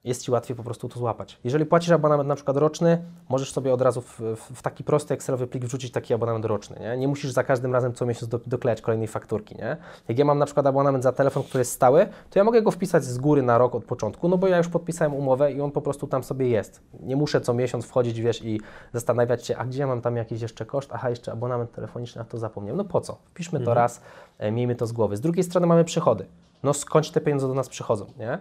[0.04, 1.38] jest Ci łatwiej po prostu to złapać.
[1.44, 4.20] Jeżeli płacisz abonament na przykład roczny, możesz sobie od razu w,
[4.54, 6.80] w taki prosty Excelowy plik wrzucić taki abonament roczny.
[6.80, 9.56] Nie, nie musisz za każdym razem co miesiąc do, doklejać kolejnej fakturki.
[9.56, 9.76] Nie?
[10.08, 12.70] Jak ja mam na przykład abonament za telefon, który jest stały, to ja mogę go
[12.70, 15.70] wpisać z góry na rok od początku, no bo ja już podpisałem umowę i on
[15.70, 16.82] po prostu tam sobie jest.
[17.00, 18.60] Nie muszę co miesiąc wchodzić, wiesz, i
[18.92, 20.90] zastanawiać się, a gdzie ja mam tam jakiś jeszcze koszt?
[20.92, 22.76] Aha, jeszcze abonament telefoniczny, a to zapomniałem.
[22.76, 23.18] No po co?
[23.24, 23.76] Wpiszmy to mhm.
[23.76, 24.00] raz,
[24.38, 25.16] e, miejmy to z głowy.
[25.16, 26.26] Z drugiej strony mamy przychody.
[26.62, 28.38] No skąd te pieniądze do nas przychodzą, nie?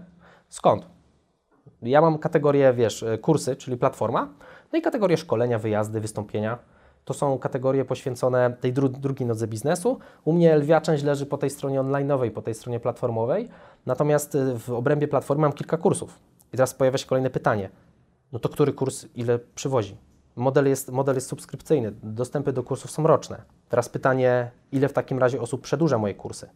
[0.50, 0.96] Skąd?
[1.81, 4.29] Ja mam kategorię, wiesz, e, kursy, czyli platforma,
[4.73, 6.57] no i kategorię szkolenia, wyjazdy, wystąpienia.
[7.05, 9.99] To są kategorie poświęcone tej dru drugiej nodze biznesu.
[10.25, 13.49] U mnie lwia część leży po tej stronie online'owej, po tej stronie platformowej,
[13.85, 16.19] natomiast e, w obrębie platformy mam kilka kursów.
[16.53, 17.69] I teraz pojawia się kolejne pytanie.
[18.31, 19.97] No to który kurs ile przywozi?
[20.35, 23.41] Model jest, model jest subskrypcyjny, dostępy do kursów są roczne.
[23.69, 26.49] Teraz pytanie, ile w takim razie osób przedłuża moje kursy?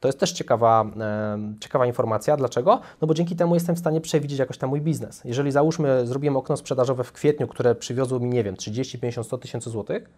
[0.00, 2.36] To jest też ciekawa, e, ciekawa informacja.
[2.36, 2.80] Dlaczego?
[3.00, 5.22] No bo dzięki temu jestem w stanie przewidzieć jakoś tam mój biznes.
[5.24, 9.38] Jeżeli załóżmy, zrobiłem okno sprzedażowe w kwietniu, które przywiozło mi, nie wiem, 30, 50, 100
[9.38, 10.10] tysięcy złotych,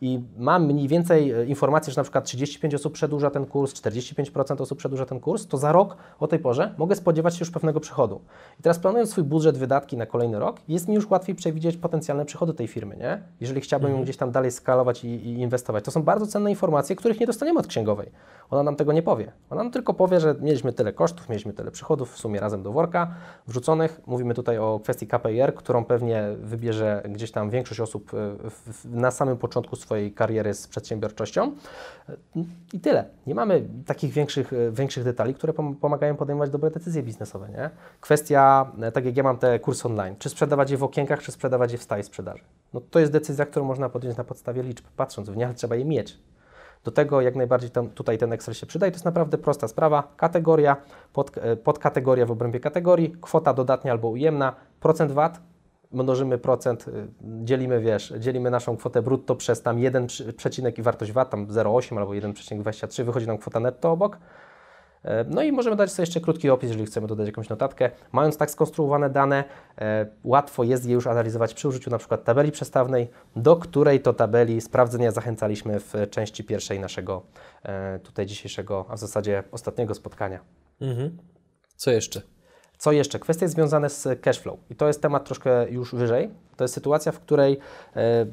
[0.00, 4.62] i mam mniej więcej e, informacji, że na przykład 35 osób przedłuża ten kurs, 45%
[4.62, 7.80] osób przedłuża ten kurs, to za rok o tej porze mogę spodziewać się już pewnego
[7.80, 8.20] przychodu.
[8.60, 12.24] I teraz planując swój budżet wydatki na kolejny rok, jest mi już łatwiej przewidzieć potencjalne
[12.24, 13.22] przychody tej firmy, nie?
[13.40, 14.00] Jeżeli chciałbym mhm.
[14.00, 15.84] ją gdzieś tam dalej skalować i, i, inwestować.
[15.84, 18.10] To są bardzo cenne informacje, których nie dostaniemy od księgowej.
[18.50, 19.32] Ona nam tego nie powie.
[19.50, 22.72] Ona nam tylko powie, że mieliśmy tyle kosztów, mieliśmy tyle przychodów, w sumie razem do
[22.72, 23.14] worka
[23.46, 24.00] wrzuconych.
[24.06, 28.36] Mówimy tutaj o kwestii KPIR, którą pewnie wybierze gdzieś tam większość osób e,
[28.84, 31.52] na samym początku swojej kariery z przedsiębiorczością.
[32.72, 33.04] I tyle.
[33.26, 37.48] Nie mamy takich większych, większych detali, które pomagają podejmować dobre decyzje biznesowe.
[37.48, 37.70] Nie?
[38.00, 41.72] Kwestia, tak jak ja mam te kursy online, czy sprzedawać je w okienkach, czy sprzedawać
[41.72, 42.42] je w stałej sprzedaży.
[42.74, 44.84] No to jest decyzja, którą można podjąć na podstawie liczb.
[44.96, 46.18] Patrząc w nie, trzeba je mieć.
[46.84, 49.68] Do tego jak najbardziej tam, tutaj ten Excel się przyda i to jest naprawdę prosta
[49.68, 50.12] sprawa.
[50.16, 50.76] Kategoria,
[51.12, 55.40] pod, e, podkategoria w obrębie kategorii, kwota dodatnia albo ujemna, procent VAT,
[55.92, 61.12] mnożymy procent, y, dzielimy, wiesz, dzielimy naszą kwotę brutto przez tam 1 przecinek i wartość
[61.12, 64.18] VAT, tam 0,8 albo 1,23, wychodzi nam kwota netto obok.
[65.04, 67.90] E, no i możemy dać sobie jeszcze krótki opis, jeżeli chcemy dodać jakąś notatkę.
[68.12, 69.44] Mając tak skonstruowane dane,
[69.78, 74.12] e, łatwo jest je już analizować przy użyciu na przykład tabeli przestawnej, do której to
[74.12, 77.22] tabeli sprawdzenia zachęcaliśmy w części pierwszej naszego
[77.62, 80.40] e, tutaj dzisiejszego, a w zasadzie ostatniego spotkania.
[80.80, 81.18] Mhm.
[81.76, 82.22] Co jeszcze?
[82.78, 83.18] Co jeszcze?
[83.18, 84.58] Kwestie związane z cashflow.
[84.70, 86.30] I to jest temat troszkę już wyżej.
[86.56, 87.58] To jest sytuacja, w której
[87.96, 88.26] e,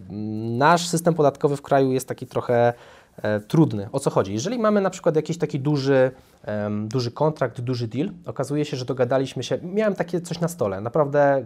[0.58, 2.74] nasz system podatkowy w kraju jest taki trochę
[3.22, 3.90] e, trudny.
[3.92, 4.34] O co chodzi?
[4.34, 6.12] Jeżeli mamy na przykład jakiś taki duży,
[6.88, 11.20] duży kontrakt, duży deal, okazuje się, że dogadaliśmy się, miałem takie coś na stole, naprawdę
[11.22, 11.44] e,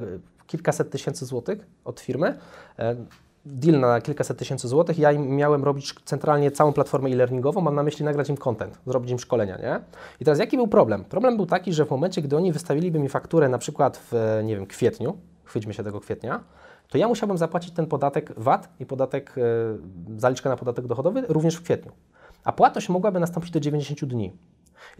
[0.48, 2.38] kilkaset tysięcy złotych od firmy,
[3.50, 5.00] deal na kilkaset tysięcy złotych.
[5.00, 9.20] Ja miałem robić centralnie całą platformę e-learningową, mam na myśli nagrać im content, zrobić im
[9.20, 9.80] szkolenia, nie?
[10.20, 11.04] I teraz jaki był problem?
[11.04, 14.56] Problem był taki, że w momencie, gdy oni wystawiliby mi fakturę na przykład w, nie
[14.56, 16.44] wiem, kwietniu, chwyćmy się tego kwietnia,
[16.90, 21.56] to ja musiałbym zapłacić ten podatek VAT i podatek, yy, zaliczkę na podatek dochodowy również
[21.56, 21.92] w kwietniu.
[22.44, 24.34] A płatność mogłaby nastąpić do 90 dni.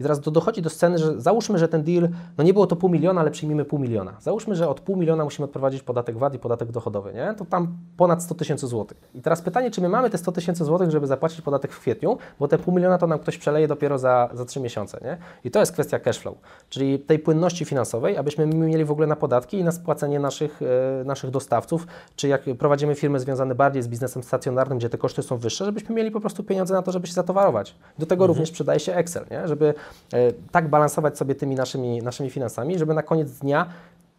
[0.00, 2.08] I teraz do, dochodzi do sceny, że załóżmy, że ten deal,
[2.38, 4.16] no nie było to pół miliona, ale przyjmijmy pół miliona.
[4.20, 7.34] Załóżmy, że od pół miliona musimy odprowadzić podatek VAT i podatek dochodowy, nie?
[7.34, 8.98] To tam ponad 100 tysięcy złotych.
[9.14, 12.18] I teraz pytanie, czy my mamy te 100 tysięcy złotych, żeby zapłacić podatek w kwietniu,
[12.38, 15.18] bo te pół miliona to nam ktoś przeleje dopiero za, za 3 miesiące, nie?
[15.44, 16.34] I to jest kwestia cashflow,
[16.68, 21.04] czyli tej płynności finansowej, abyśmy mieli w ogóle na podatki i na spłacenie naszych, e,
[21.04, 25.36] naszych dostawców, czy jak prowadzimy firmy związane bardziej z biznesem stacjonarnym, gdzie te koszty są
[25.36, 27.74] wyższe, żebyśmy mieli po prostu pieniądze na to, żeby się zatowarować.
[27.98, 28.28] Do tego mhm.
[28.28, 29.48] również przydaje się Excel, nie?
[29.48, 29.69] żeby
[30.12, 33.66] e, tak balansować sobie tymi naszymi, naszymi finansami, żeby na koniec dnia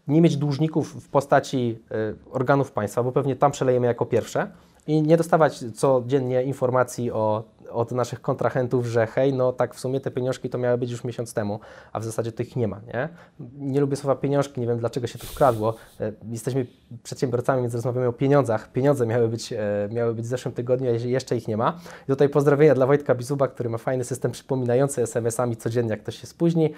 [0.08, 1.95] nie mieć dłużników w postaci e,
[2.32, 4.47] organów państwa, bo pewnie tam przelejemy jako pierwsze
[4.88, 10.00] i nie dostawać codziennie informacji o od naszych kontrahentów, że hej, no tak w sumie
[10.00, 11.60] te pieniążki to miały być już miesiąc temu,
[11.94, 13.10] a w zasadzie tych nie ma, nie?
[13.58, 15.76] Nie lubię słowa pieniążki, nie wiem dlaczego się to wkradło.
[16.00, 16.66] E, jesteśmy
[17.04, 18.72] przedsiębiorcami, więc rozmawiamy o pieniądzach.
[18.72, 19.58] Pieniądze miały być, e,
[19.92, 21.80] miały być w zeszłym tygodniu, a jeszcze ich nie ma.
[22.04, 26.16] I tutaj pozdrowienia dla Wojtka Bizuba, który ma fajny system przypominający SMS-ami codziennie, jak ktoś
[26.16, 26.74] się spóźni.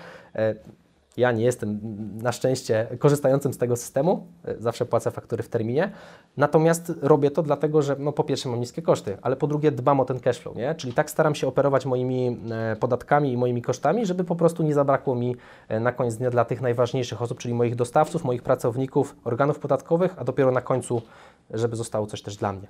[1.18, 1.80] E, ja nie jestem
[2.22, 4.28] na szczęście korzystającym z tego systemu,
[4.60, 5.92] zawsze płacę faktury w terminie,
[6.38, 10.00] natomiast robię to dlatego, że no, po pierwsze mam niskie koszty, ale po drugie dbam
[10.00, 10.76] o ten cashflow, nie?
[10.76, 14.74] czyli tak staram się operować moimi e, podatkami i moimi kosztami, żeby po prostu nie
[14.74, 15.36] zabrakło mi
[15.68, 20.16] e, na koniec dnia dla tych najważniejszych osób, czyli moich dostawców, moich pracowników, organów podatkowych,
[20.18, 21.02] a dopiero na końcu,
[21.50, 22.68] żeby zostało coś też dla mnie.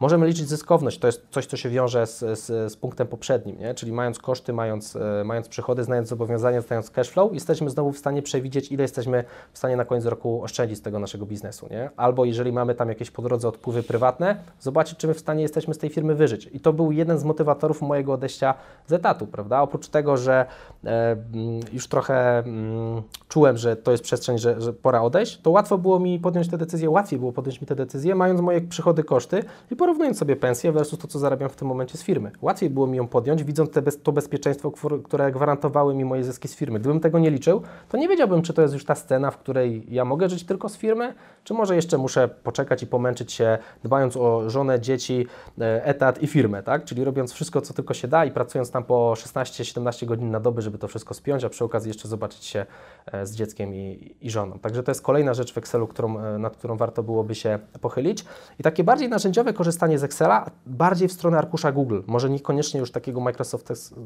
[0.00, 3.74] Możemy liczyć zyskowność, to jest coś, co się wiąże z, z, z punktem poprzednim, nie?
[3.74, 7.98] czyli mając koszty, mając, e, mając przychody, znając zobowiązania, znając cash flow, jesteśmy znowu w
[7.98, 11.68] stanie przewidzieć, ile jesteśmy w stanie na koniec roku oszczędzić z tego naszego biznesu.
[11.70, 11.90] Nie?
[11.96, 15.74] Albo jeżeli mamy tam jakieś po drodze odpływy prywatne, zobaczyć, czy my w stanie jesteśmy
[15.74, 16.50] z tej firmy wyżyć.
[16.52, 18.54] I to był jeden z motywatorów mojego odejścia
[18.86, 19.62] z etatu, prawda?
[19.62, 20.46] Oprócz tego, że
[20.84, 25.50] e, mm, już trochę mm, czułem, że to jest przestrzeń, że, że pora odejść, to
[25.50, 29.04] łatwo było mi podjąć tę decyzję, łatwiej było podjąć mi tę decyzję, mając moje przychody,
[29.04, 32.30] koszty i po porównując sobie pensję versus to, co zarabiam w tym momencie z firmy.
[32.42, 34.72] Łatwiej było mi ją podjąć, widząc bez, to bezpieczeństwo,
[35.04, 36.78] które gwarantowały mi moje zyski z firmy.
[36.80, 39.86] Gdybym tego nie liczył, to nie wiedziałbym, czy to jest już ta scena, w której
[39.88, 41.14] ja mogę żyć tylko z firmy,
[41.44, 45.26] czy może jeszcze muszę poczekać i pomęczyć się, dbając o żonę, dzieci,
[45.60, 46.84] e, etat i firmę, tak?
[46.84, 50.62] Czyli robiąc wszystko, co tylko się da i pracując tam po 16-17 godzin na dobę,
[50.62, 52.66] żeby to wszystko spiąć, a przy okazji jeszcze zobaczyć się
[53.06, 54.58] e, z dzieckiem i, i żoną.
[54.58, 58.24] Także to jest kolejna rzecz w Excelu, którą, e, nad którą warto byłoby się pochylić.
[58.58, 62.90] I takie bardziej narzędziowe korzystanie z Excela, bardziej w stronę arkusza Google, może niekoniecznie już
[62.90, 63.20] takiego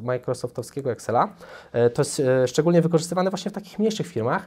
[0.02, 1.28] Microsoftowskiego Excela.
[1.94, 4.46] To jest szczególnie wykorzystywane właśnie w takich mniejszych firmach,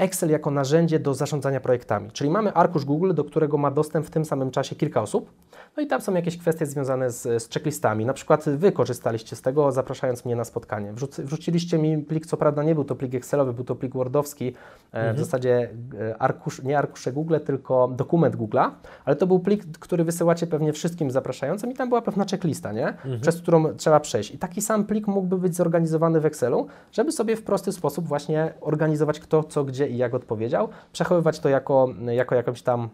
[0.00, 2.10] Excel jako narzędzie do zarządzania projektami.
[2.10, 5.30] Czyli mamy arkusz Google, do którego ma dostęp w tym samym czasie kilka osób.
[5.76, 8.04] No i tam są jakieś kwestie związane z, z checklistami.
[8.06, 10.92] Na przykład Wy korzystaliście z tego, zapraszając mnie na spotkanie.
[10.92, 14.48] Wrzuc, wrzuciliście mi plik, co prawda nie był to plik Excelowy, był to plik Wordowski,
[14.48, 15.16] e, mhm.
[15.16, 15.70] w zasadzie
[16.00, 18.70] e, arkusz, nie arkusze Google, tylko dokument Google'a,
[19.04, 22.88] ale to był plik, który wysyłacie pewnie wszystkim zapraszającym i tam była pewna checklista, nie?
[22.88, 23.20] Mhm.
[23.20, 24.34] przez którą trzeba przejść.
[24.34, 28.54] I taki sam plik mógłby być zorganizowany w Excelu, żeby sobie w prosty sposób właśnie
[28.60, 32.88] organizować kto, co, gdzie i jak odpowiedział, przechowywać to jako, jako jakąś tam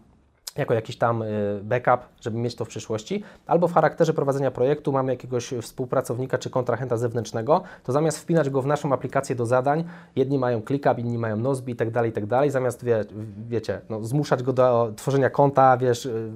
[0.57, 4.91] jako jakiś tam y, backup, żeby mieć to w przyszłości, albo w charakterze prowadzenia projektu
[4.91, 9.83] mamy jakiegoś współpracownika czy kontrahenta zewnętrznego, to zamiast wpinać go w naszą aplikację do zadań,
[10.15, 13.05] jedni mają ClickUp, inni mają Nozbi i tak dalej, i tak dalej, zamiast wie,
[13.49, 16.31] wiecie, no, zmuszać go do tworzenia konta, wiesz, y,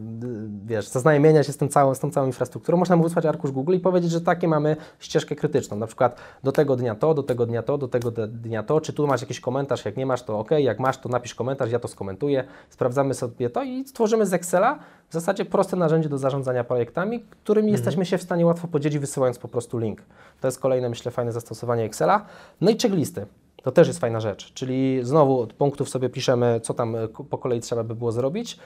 [0.66, 3.74] wiesz zaznajomienia się z, tym całą, z tą całą infrastrukturą, można mu wysłać arkusz Google
[3.74, 7.46] i powiedzieć, że takie mamy ścieżkę krytyczną, na przykład do tego dnia to, do tego
[7.46, 10.40] dnia to, do tego dnia to, czy tu masz jakiś komentarz, jak nie masz, to
[10.40, 14.26] ok, jak masz, to napisz komentarz, ja to skomentuję, sprawdzamy sobie to i stworzymy tworzymy
[14.26, 17.74] z Excela w zasadzie proste narzędzie do zarządzania projektami, którymi mhm.
[17.74, 20.02] jesteśmy się w stanie łatwo podzielić, wysyłając po prostu link.
[20.42, 22.26] To jest kolejne, myślę, fajne zastosowanie Excela.
[22.62, 23.26] No i checklisty.
[23.64, 27.38] To też jest fajna rzecz, czyli znowu od punktów sobie piszemy, co tam e, po
[27.38, 28.58] kolei trzeba by było zrobić.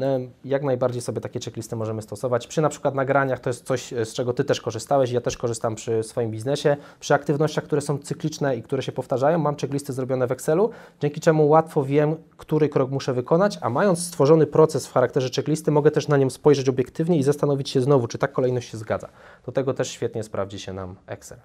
[0.00, 2.46] E, jak najbardziej sobie takie checklisty możemy stosować.
[2.46, 5.36] Przy na przykład nagraniach to jest coś, e, z czego Ty też korzystałeś, ja też
[5.36, 6.76] korzystam przy swoim biznesie.
[7.00, 11.20] Przy aktywnościach, które są cykliczne i które się powtarzają, mam checklisty zrobione w Excelu, dzięki
[11.20, 15.90] czemu łatwo wiem, który krok muszę wykonać, a mając stworzony proces w charakterze checklisty, mogę
[15.90, 19.08] też na nim spojrzeć obiektywnie i zastanowić się znowu, czy ta kolejność się zgadza.
[19.46, 21.38] Do tego też świetnie sprawdzi się nam Excel.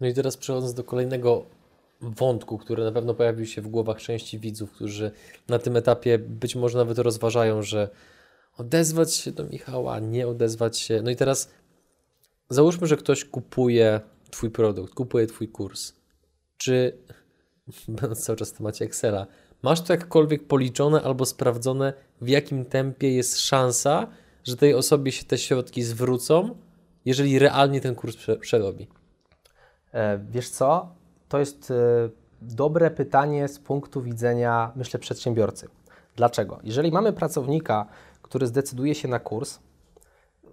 [0.00, 1.44] No i teraz przechodząc do kolejnego
[2.00, 5.10] wątku, który na pewno pojawił się w głowach części widzów, którzy
[5.48, 7.88] na tym etapie być może nawet rozważają, że
[8.56, 11.02] odezwać się do Michała, nie odezwać się.
[11.02, 11.50] No i teraz
[12.50, 15.92] załóżmy, że ktoś kupuje Twój produkt, kupuje Twój kurs.
[16.56, 16.98] Czy,
[17.88, 19.26] będąc cały czas w temacie Excela,
[19.62, 24.06] masz to jakkolwiek policzone albo sprawdzone, w jakim tempie jest szansa,
[24.44, 26.56] że tej osobie się te środki zwrócą,
[27.04, 28.88] jeżeli realnie ten kurs przerobi?
[29.92, 30.97] E, wiesz co?
[31.28, 31.74] To jest e,
[32.42, 35.68] dobre pytanie z punktu widzenia, myślę, przedsiębiorcy.
[36.16, 36.58] Dlaczego?
[36.62, 37.86] Jeżeli mamy pracownika,
[38.22, 39.58] który zdecyduje się na kurs,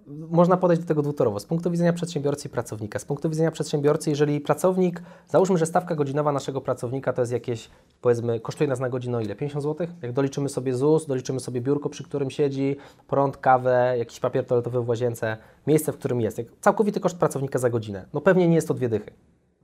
[0.08, 1.40] można podejść do tego dwutorowo.
[1.40, 3.00] Z punktu widzenia przedsiębiorcy i pracownika.
[3.00, 7.70] Z punktu widzenia przedsiębiorcy, jeżeli pracownik, załóżmy, że stawka godzinowa naszego pracownika to jest jakieś,
[8.02, 9.36] powiedzmy, kosztuje nas na godzinę ile?
[9.36, 9.88] 50 zł?
[10.02, 14.82] Jak doliczymy sobie ZUS, doliczymy sobie biurko, przy którym siedzi, prąd, kawę, jakiś papier toaletowy
[14.82, 16.42] w łazience, miejsce, w którym jest.
[16.62, 18.06] Całkowity koszt pracownika za godzinę.
[18.14, 19.12] No pewnie nie jest to dwie dychy.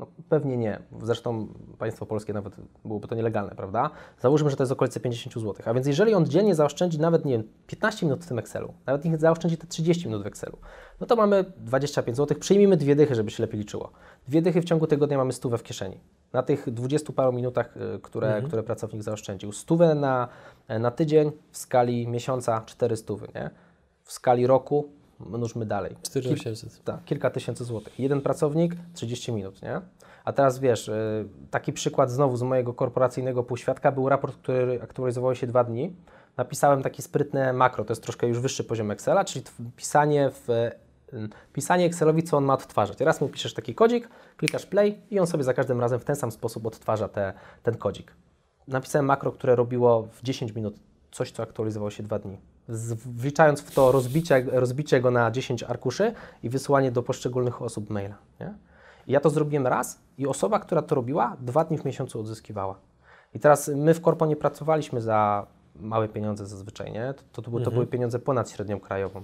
[0.02, 0.80] No, pewnie nie.
[1.02, 1.48] Zresztą
[1.78, 3.90] państwo polskie nawet byłoby to nielegalne, prawda?
[4.20, 5.56] Załóżmy, że to jest okolice 50 zł.
[5.66, 9.06] A więc jeżeli on dziennie zaoszczędzi nawet, nie wiem, 15 minut w tym Excelu, nawet
[9.06, 10.58] niech zaoszczędzi te 30 minut w Excelu,
[11.00, 12.38] no to mamy 25 zł.
[12.40, 13.92] Przyjmijmy dwie dychy, żeby się lepiej liczyło.
[14.28, 16.00] Dwie dychy w ciągu tygodnia mamy stówę w kieszeni.
[16.34, 18.48] Na tych 20 paru minutach, y, które, mhm.
[18.48, 19.52] które pracownik zaoszczędził.
[19.52, 20.28] Stówę na,
[20.80, 23.50] na tydzień w skali miesiąca 4 stówy, nie?
[24.04, 24.90] W skali roku
[25.26, 25.96] mnóżmy dalej.
[26.02, 26.84] 4800.
[26.84, 28.00] tak, kilka tysięcy złotych.
[28.00, 29.82] Jeden pracownik, 30 minut, nie?
[30.26, 35.36] A teraz wiesz, y, taki przykład znowu z mojego korporacyjnego półświadka był raport, który aktualizował
[35.36, 35.96] się dwa dni.
[36.38, 39.46] Napisałem takie sprytne makro, to jest troszkę już wyższy poziom Excela, czyli
[39.76, 40.48] pisanie w
[41.54, 43.00] pisanie Excelowi, co on ma odtwarzać.
[43.00, 46.16] Raz mu piszesz taki kodzik, klikasz play i on sobie za każdym razem w ten
[46.16, 48.14] sam sposób odtwarza te, ten kodzik.
[48.68, 50.76] Napisałem makro, które robiło w 10 minut
[51.12, 52.38] coś, co aktualizowało się dwa dni
[53.06, 58.16] wliczając w to rozbicie, rozbicie go na 10 arkuszy i wysłanie do poszczególnych osób maila.
[58.40, 58.54] Nie?
[59.08, 62.76] I ja to zrobiłem raz i osoba, która to robiła, dwa dni w miesiącu odzyskiwała.
[63.34, 67.14] I teraz my w Korpo nie pracowaliśmy za małe pieniądze zazwyczaj, nie?
[67.14, 67.64] To, to, to, mhm.
[67.66, 69.24] to były pieniądze ponad średnią krajową.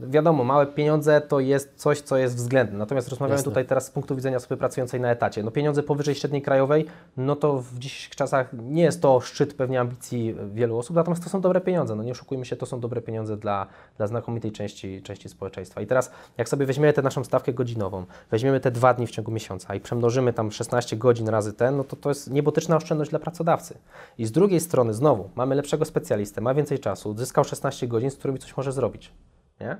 [0.00, 2.78] Wiadomo, małe pieniądze to jest coś, co jest względne.
[2.78, 3.50] Natomiast rozmawiamy Jasne.
[3.50, 5.42] tutaj teraz z punktu widzenia osoby pracującej na etacie.
[5.42, 6.86] No pieniądze powyżej średniej krajowej,
[7.16, 11.30] no to w dzisiejszych czasach nie jest to szczyt pewnie ambicji wielu osób, natomiast to
[11.30, 11.96] są dobre pieniądze.
[11.96, 15.80] No nie oszukujmy się, to są dobre pieniądze dla, dla znakomitej części, części społeczeństwa.
[15.80, 19.30] I teraz jak sobie weźmiemy tę naszą stawkę godzinową, weźmiemy te dwa dni w ciągu
[19.30, 23.18] miesiąca i przemnożymy tam 16 godzin razy ten, no to to jest niebotyczna oszczędność dla
[23.18, 23.78] pracodawcy.
[24.18, 28.16] I z drugiej strony znowu mamy lepszego specjalistę, ma więcej czasu, zyskał 16 godzin, z
[28.16, 29.12] którymi coś może zrobić.
[29.60, 29.76] Nie?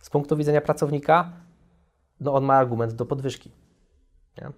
[0.00, 1.32] Z punktu widzenia pracownika,
[2.20, 3.50] no on ma argument do podwyżki.
[4.38, 4.50] Nie?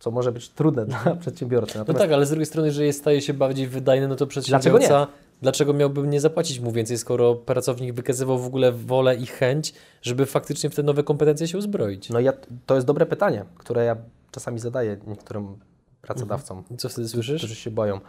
[0.00, 1.78] Co może być trudne dla przedsiębiorcy.
[1.78, 1.98] Natomiast...
[1.98, 4.70] No tak, ale z drugiej strony, jeżeli staje się bardziej wydajny, no to przedsiębiorca.
[4.70, 5.06] Dlaczego, nie?
[5.42, 10.26] dlaczego miałbym nie zapłacić mu więcej, skoro pracownik wykazywał w ogóle wolę i chęć, żeby
[10.26, 12.10] faktycznie w te nowe kompetencje się uzbroić?
[12.10, 12.32] No ja,
[12.66, 13.96] to jest dobre pytanie, które ja
[14.30, 15.58] czasami zadaję niektórym
[16.02, 16.58] pracodawcom.
[16.58, 16.78] Mhm.
[16.78, 17.40] Co wtedy słyszysz?
[17.40, 18.00] Którzy się boją.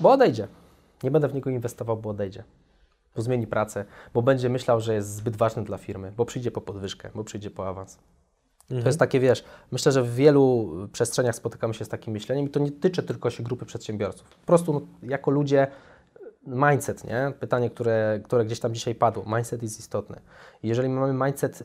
[0.00, 0.48] Bo odejdzie.
[1.02, 2.44] Nie będę w niego inwestował, bo odejdzie
[3.16, 3.84] bo zmieni pracę,
[4.14, 7.50] bo będzie myślał, że jest zbyt ważny dla firmy, bo przyjdzie po podwyżkę, bo przyjdzie
[7.50, 7.98] po awans.
[8.62, 8.82] Mhm.
[8.82, 12.50] To jest takie, wiesz, myślę, że w wielu przestrzeniach spotykamy się z takim myśleniem i
[12.50, 14.28] to nie tyczy tylko się grupy przedsiębiorców.
[14.28, 15.66] Po prostu no, jako ludzie
[16.46, 17.32] mindset, nie?
[17.40, 19.24] Pytanie, które, które gdzieś tam dzisiaj padło.
[19.36, 20.20] Mindset jest istotny.
[20.62, 21.64] jeżeli mamy mindset y,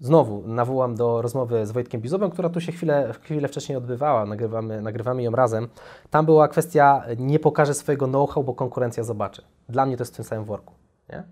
[0.00, 4.82] Znowu nawołam do rozmowy z Wojtkiem Bizowem, która tu się chwilę, chwilę wcześniej odbywała, nagrywamy,
[4.82, 5.68] nagrywamy ją razem.
[6.10, 9.42] Tam była kwestia, nie pokażę swojego know-how, bo konkurencja zobaczy.
[9.68, 10.74] Dla mnie to jest w tym samym worku.
[11.08, 11.24] Nie?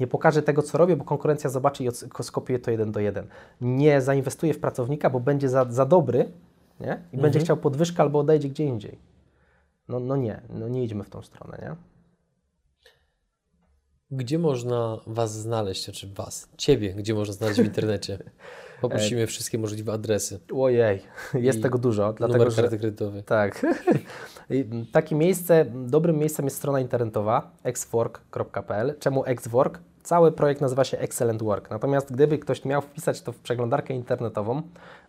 [0.00, 1.88] nie pokażę tego, co robię, bo konkurencja zobaczy i
[2.22, 3.26] skopiuje to jeden do jeden.
[3.60, 6.32] Nie zainwestuję w pracownika, bo będzie za, za dobry
[6.80, 6.86] nie?
[6.86, 7.22] i mhm.
[7.22, 8.98] będzie chciał podwyżkę albo odejdzie gdzie indziej.
[9.88, 11.58] No, no nie, no nie idźmy w tą stronę.
[11.62, 11.91] Nie?
[14.12, 18.18] Gdzie można Was znaleźć, czy znaczy Was, Ciebie, gdzie można znaleźć w internecie?
[18.80, 20.40] Poprosimy wszystkie możliwe adresy.
[20.54, 21.02] Ojej,
[21.34, 22.12] jest I tego dużo.
[22.12, 23.22] Dlatego, numer karty kredytowej.
[23.22, 23.66] Tak.
[24.92, 28.94] Takie miejsce, dobrym miejscem jest strona internetowa exwork.pl.
[28.98, 29.80] Czemu exwork?
[30.02, 31.70] Cały projekt nazywa się Excellent Work.
[31.70, 34.62] Natomiast gdyby ktoś miał wpisać to w przeglądarkę internetową,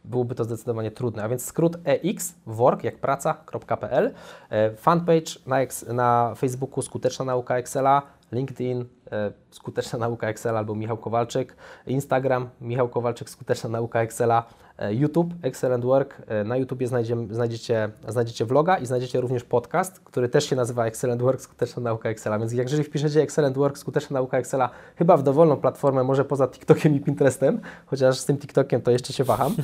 [0.05, 1.23] byłoby to zdecydowanie trudne.
[1.23, 4.13] A więc skrót EX, work jak praca.pl,
[4.49, 5.57] e, fanpage na,
[5.93, 11.55] na Facebooku Skuteczna Nauka Excela, LinkedIn, e, Skuteczna Nauka Excela albo Michał Kowalczyk,
[11.87, 14.45] Instagram, Michał Kowalczyk, Skuteczna Nauka Excela,
[14.89, 16.21] YouTube, Excellent Work.
[16.27, 16.83] E, na YouTube
[17.29, 22.09] znajdziecie, znajdziecie vloga i znajdziecie również podcast, który też się nazywa Excellent Work, Skuteczna Nauka
[22.09, 22.39] Excela.
[22.39, 26.47] Więc jak jeżeli wpiszecie Excellent Work, Skuteczna Nauka Excela, chyba w dowolną platformę, może poza
[26.47, 29.55] TikTokiem i Pinterestem, chociaż z tym TikTokiem to jeszcze się waham,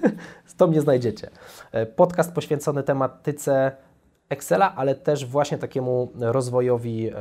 [0.56, 1.30] to mnie znajdziecie.
[1.96, 3.72] Podcast poświęcony tematyce
[4.32, 7.14] Excela, ale też właśnie takiemu rozwojowi e,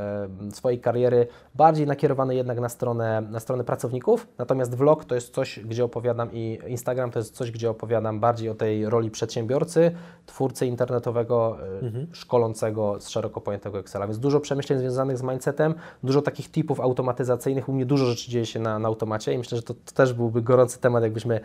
[0.51, 4.27] swojej kariery, bardziej nakierowany jednak na stronę, na stronę pracowników.
[4.37, 8.49] Natomiast vlog to jest coś, gdzie opowiadam i Instagram to jest coś, gdzie opowiadam bardziej
[8.49, 9.91] o tej roli przedsiębiorcy,
[10.25, 12.07] twórcy internetowego, e, mhm.
[12.11, 14.07] szkolącego z szeroko pojętego Excela.
[14.07, 17.69] Więc dużo przemyśleń związanych z mindsetem, dużo takich tipów automatyzacyjnych.
[17.69, 20.13] U mnie dużo rzeczy dzieje się na, na automacie i myślę, że to, to też
[20.13, 21.39] byłby gorący temat, jakbyśmy,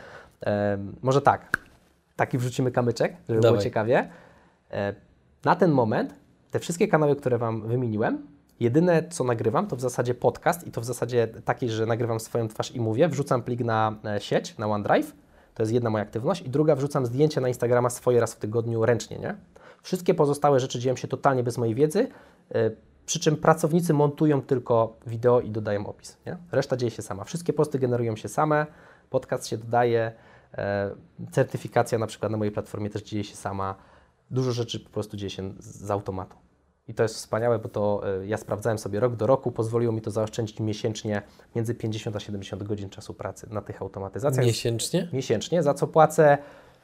[0.47, 1.59] e, może tak,
[2.17, 3.53] taki wrzucimy kamyczek, żeby Dawaj.
[3.53, 4.09] było ciekawie.
[4.71, 5.06] E,
[5.45, 6.15] na ten moment
[6.51, 8.27] te wszystkie kanały, które Wam wymieniłem,
[8.61, 12.49] jedyne co nagrywam to w zasadzie podcast i to w zasadzie taki, że nagrywam swoją
[12.49, 15.13] twarz i mówię, wrzucam plik na e, sieć, na OneDrive,
[15.55, 18.87] to jest jedna moja aktywność i druga wrzucam zdjęcie na Instagrama swoje raz w tygodniu
[18.87, 19.35] ręcznie, nie?
[19.83, 22.09] Wszystkie pozostałe rzeczy dzieją się totalnie bez mojej wiedzy.
[22.55, 22.71] E,
[23.07, 26.17] przy czym pracownicy montują tylko wideo i dodają opis.
[26.27, 26.37] Nie?
[26.53, 27.25] Reszta dzieje się sama.
[27.25, 28.67] Wszystkie posty generują się same,
[29.11, 30.13] podcast się dodaje,
[30.55, 30.91] e,
[31.31, 33.75] certyfikacja na przykład na mojej platformie też dzieje się sama.
[34.31, 36.37] Dużo rzeczy po prostu dzieje się z, automatu.
[36.89, 40.03] I to jest wspaniałe, bo to e, ja sprawdzałem sobie rok do roku, pozwoliło mi
[40.03, 41.23] to zaoszczędzić miesięcznie
[41.57, 44.47] między 50 a 70 godzin czasu pracy na tych automatyzacjach.
[44.47, 45.09] Miesięcznie?
[45.13, 46.39] Miesięcznie, za co płacę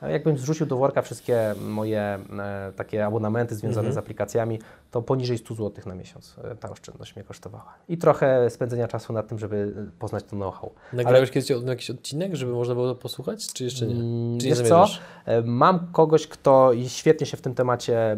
[0.09, 3.95] Jakbym zrzucił do worka wszystkie moje e, takie abonamenty związane mhm.
[3.95, 4.59] z aplikacjami,
[4.91, 7.75] to poniżej 100 zł na miesiąc e, ta oszczędność mnie kosztowała.
[7.89, 10.73] I trochę spędzenia czasu nad tym, żeby e, poznać to know-how.
[10.93, 11.43] Nagrałeś Ale...
[11.43, 13.95] kiedyś jakiś odcinek, żeby można było to posłuchać, czy jeszcze nie?
[13.95, 14.87] Mm, czy nie co?
[15.45, 18.17] Mam kogoś, kto świetnie się w tym temacie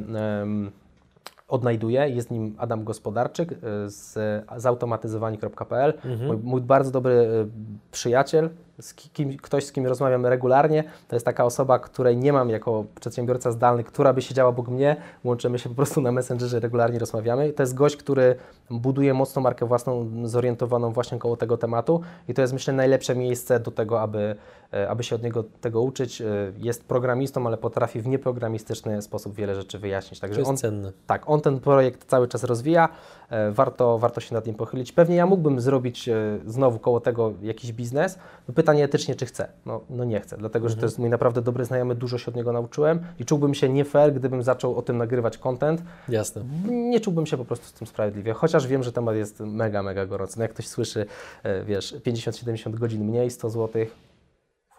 [1.49, 2.09] odnajduje.
[2.09, 3.55] Jest nim Adam Gospodarczyk
[3.87, 4.14] z
[4.57, 5.95] zautomatyzowani.pl.
[6.05, 6.26] Mhm.
[6.26, 7.47] Mój, mój, bardzo dobry
[7.93, 8.51] przyjaciel,
[8.81, 10.85] z kim, ktoś z kim rozmawiam regularnie.
[11.09, 14.97] To jest taka osoba, której nie mam jako przedsiębiorca zdalny, która by siedziała obok mnie.
[15.25, 17.53] Łączymy się po prostu na Messengerze, regularnie rozmawiamy.
[17.53, 18.37] To jest gość, który
[18.70, 23.61] buduje mocną markę własną, zorientowaną właśnie koło tego tematu i to jest myślę najlepsze miejsce
[23.61, 24.37] do tego, aby,
[24.72, 26.20] e, aby się od niego tego uczyć.
[26.20, 26.27] E,
[26.59, 30.20] jest programistą, ale potrafi w nieprogramistyczny sposób wiele rzeczy wyjaśnić.
[30.20, 30.93] Także to jest on, cenne.
[31.07, 32.89] Tak, on ten projekt cały czas rozwija.
[33.31, 34.93] E, warto, warto się nad nim pochylić.
[34.93, 36.11] Pewnie ja mógłbym zrobić
[36.47, 38.18] znowu koło tego jakiś biznes.
[38.49, 39.49] No pytanie etycznie, czy chcę?
[39.67, 40.87] No, no nie chcę, dlatego że to mhm.
[40.89, 44.15] jest mój naprawdę dobry znajomy, dużo się od niego nauczyłem i czułbym się nie fair,
[44.15, 45.83] gdybym zaczął o tym nagrywać content.
[46.09, 46.43] Jasne.
[46.71, 50.07] Nie czułbym się po prostu z tym sprawiedliwie, chociaż wiem, że temat jest mega, mega
[50.07, 50.39] gorący.
[50.39, 51.07] No jak ktoś słyszy,
[51.43, 53.87] e, wiesz, 50-70 godzin mniej, 100 zł,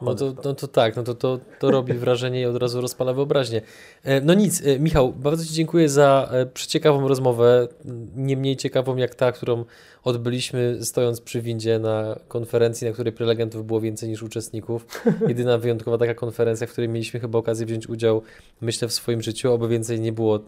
[0.06, 3.14] no to, no to tak, no to, to, to robi wrażenie i od razu rozpala
[3.14, 3.62] wyobraźnię.
[4.04, 7.68] E, no nic, e, Michał, bardzo Ci dziękuję za przeciekawą rozmowę,
[8.16, 9.66] nie mniej ciekawą jak ta, którą
[10.04, 14.86] odbyliśmy stojąc przy windzie na konferencji, na której prelegentów było więcej niż uczestników.
[15.28, 18.22] Jedyna wyjątkowa taka konferencja, w której mieliśmy chyba okazję wziąć udział,
[18.62, 20.40] myślę, w swoim życiu, oby więcej nie było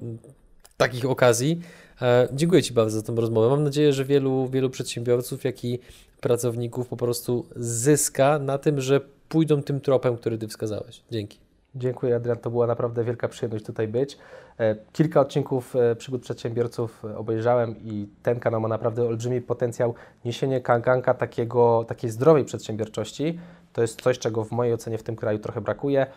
[0.78, 1.62] takich okazji.
[2.02, 3.50] E, dziękuję Ci bardzo za tę rozmowę.
[3.50, 5.80] Mam nadzieję, że wielu, wielu przedsiębiorców, jak i
[6.22, 11.04] pracowników po prostu zyska na tym, że pójdą tym tropem, który Ty wskazałeś.
[11.12, 11.40] Dzięki.
[11.76, 14.18] Dziękuję Adrian, to była naprawdę wielka przyjemność tutaj być.
[14.60, 19.94] E, kilka odcinków e, przygód przedsiębiorców obejrzałem i ten kanał ma naprawdę olbrzymi potencjał
[20.26, 23.40] niesienie kanganka takiego, takiej zdrowej przedsiębiorczości.
[23.74, 26.08] To jest coś, czego w mojej ocenie w tym kraju trochę brakuje.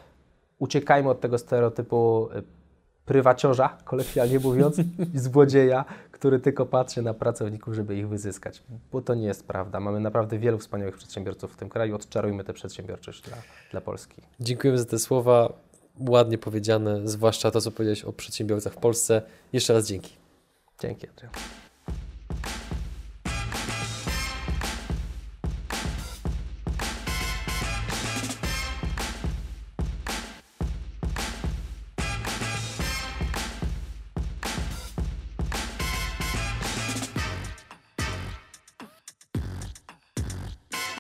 [0.59, 2.29] Uciekajmy od tego stereotypu
[3.07, 4.79] prywaciorza, kolekcjonalnie mówiąc,
[5.15, 8.63] i złodzieja, który tylko patrzy na pracowników, żeby ich wyzyskać.
[8.93, 9.81] Bo to nie jest prawda.
[9.81, 11.95] Mamy naprawdę wielu wspaniałych przedsiębiorców w tym kraju.
[11.95, 13.37] Odczarujmy tę przedsiębiorczość dla,
[13.71, 14.23] dla Polski.
[14.41, 15.53] Dziękujemy za te słowa.
[16.09, 19.23] Ładnie powiedziane, zwłaszcza to, co powiedziałeś o przedsiębiorcach w Polsce.
[19.53, 20.17] Jeszcze raz dzięki.
[20.81, 21.33] Dzięki, Adrian.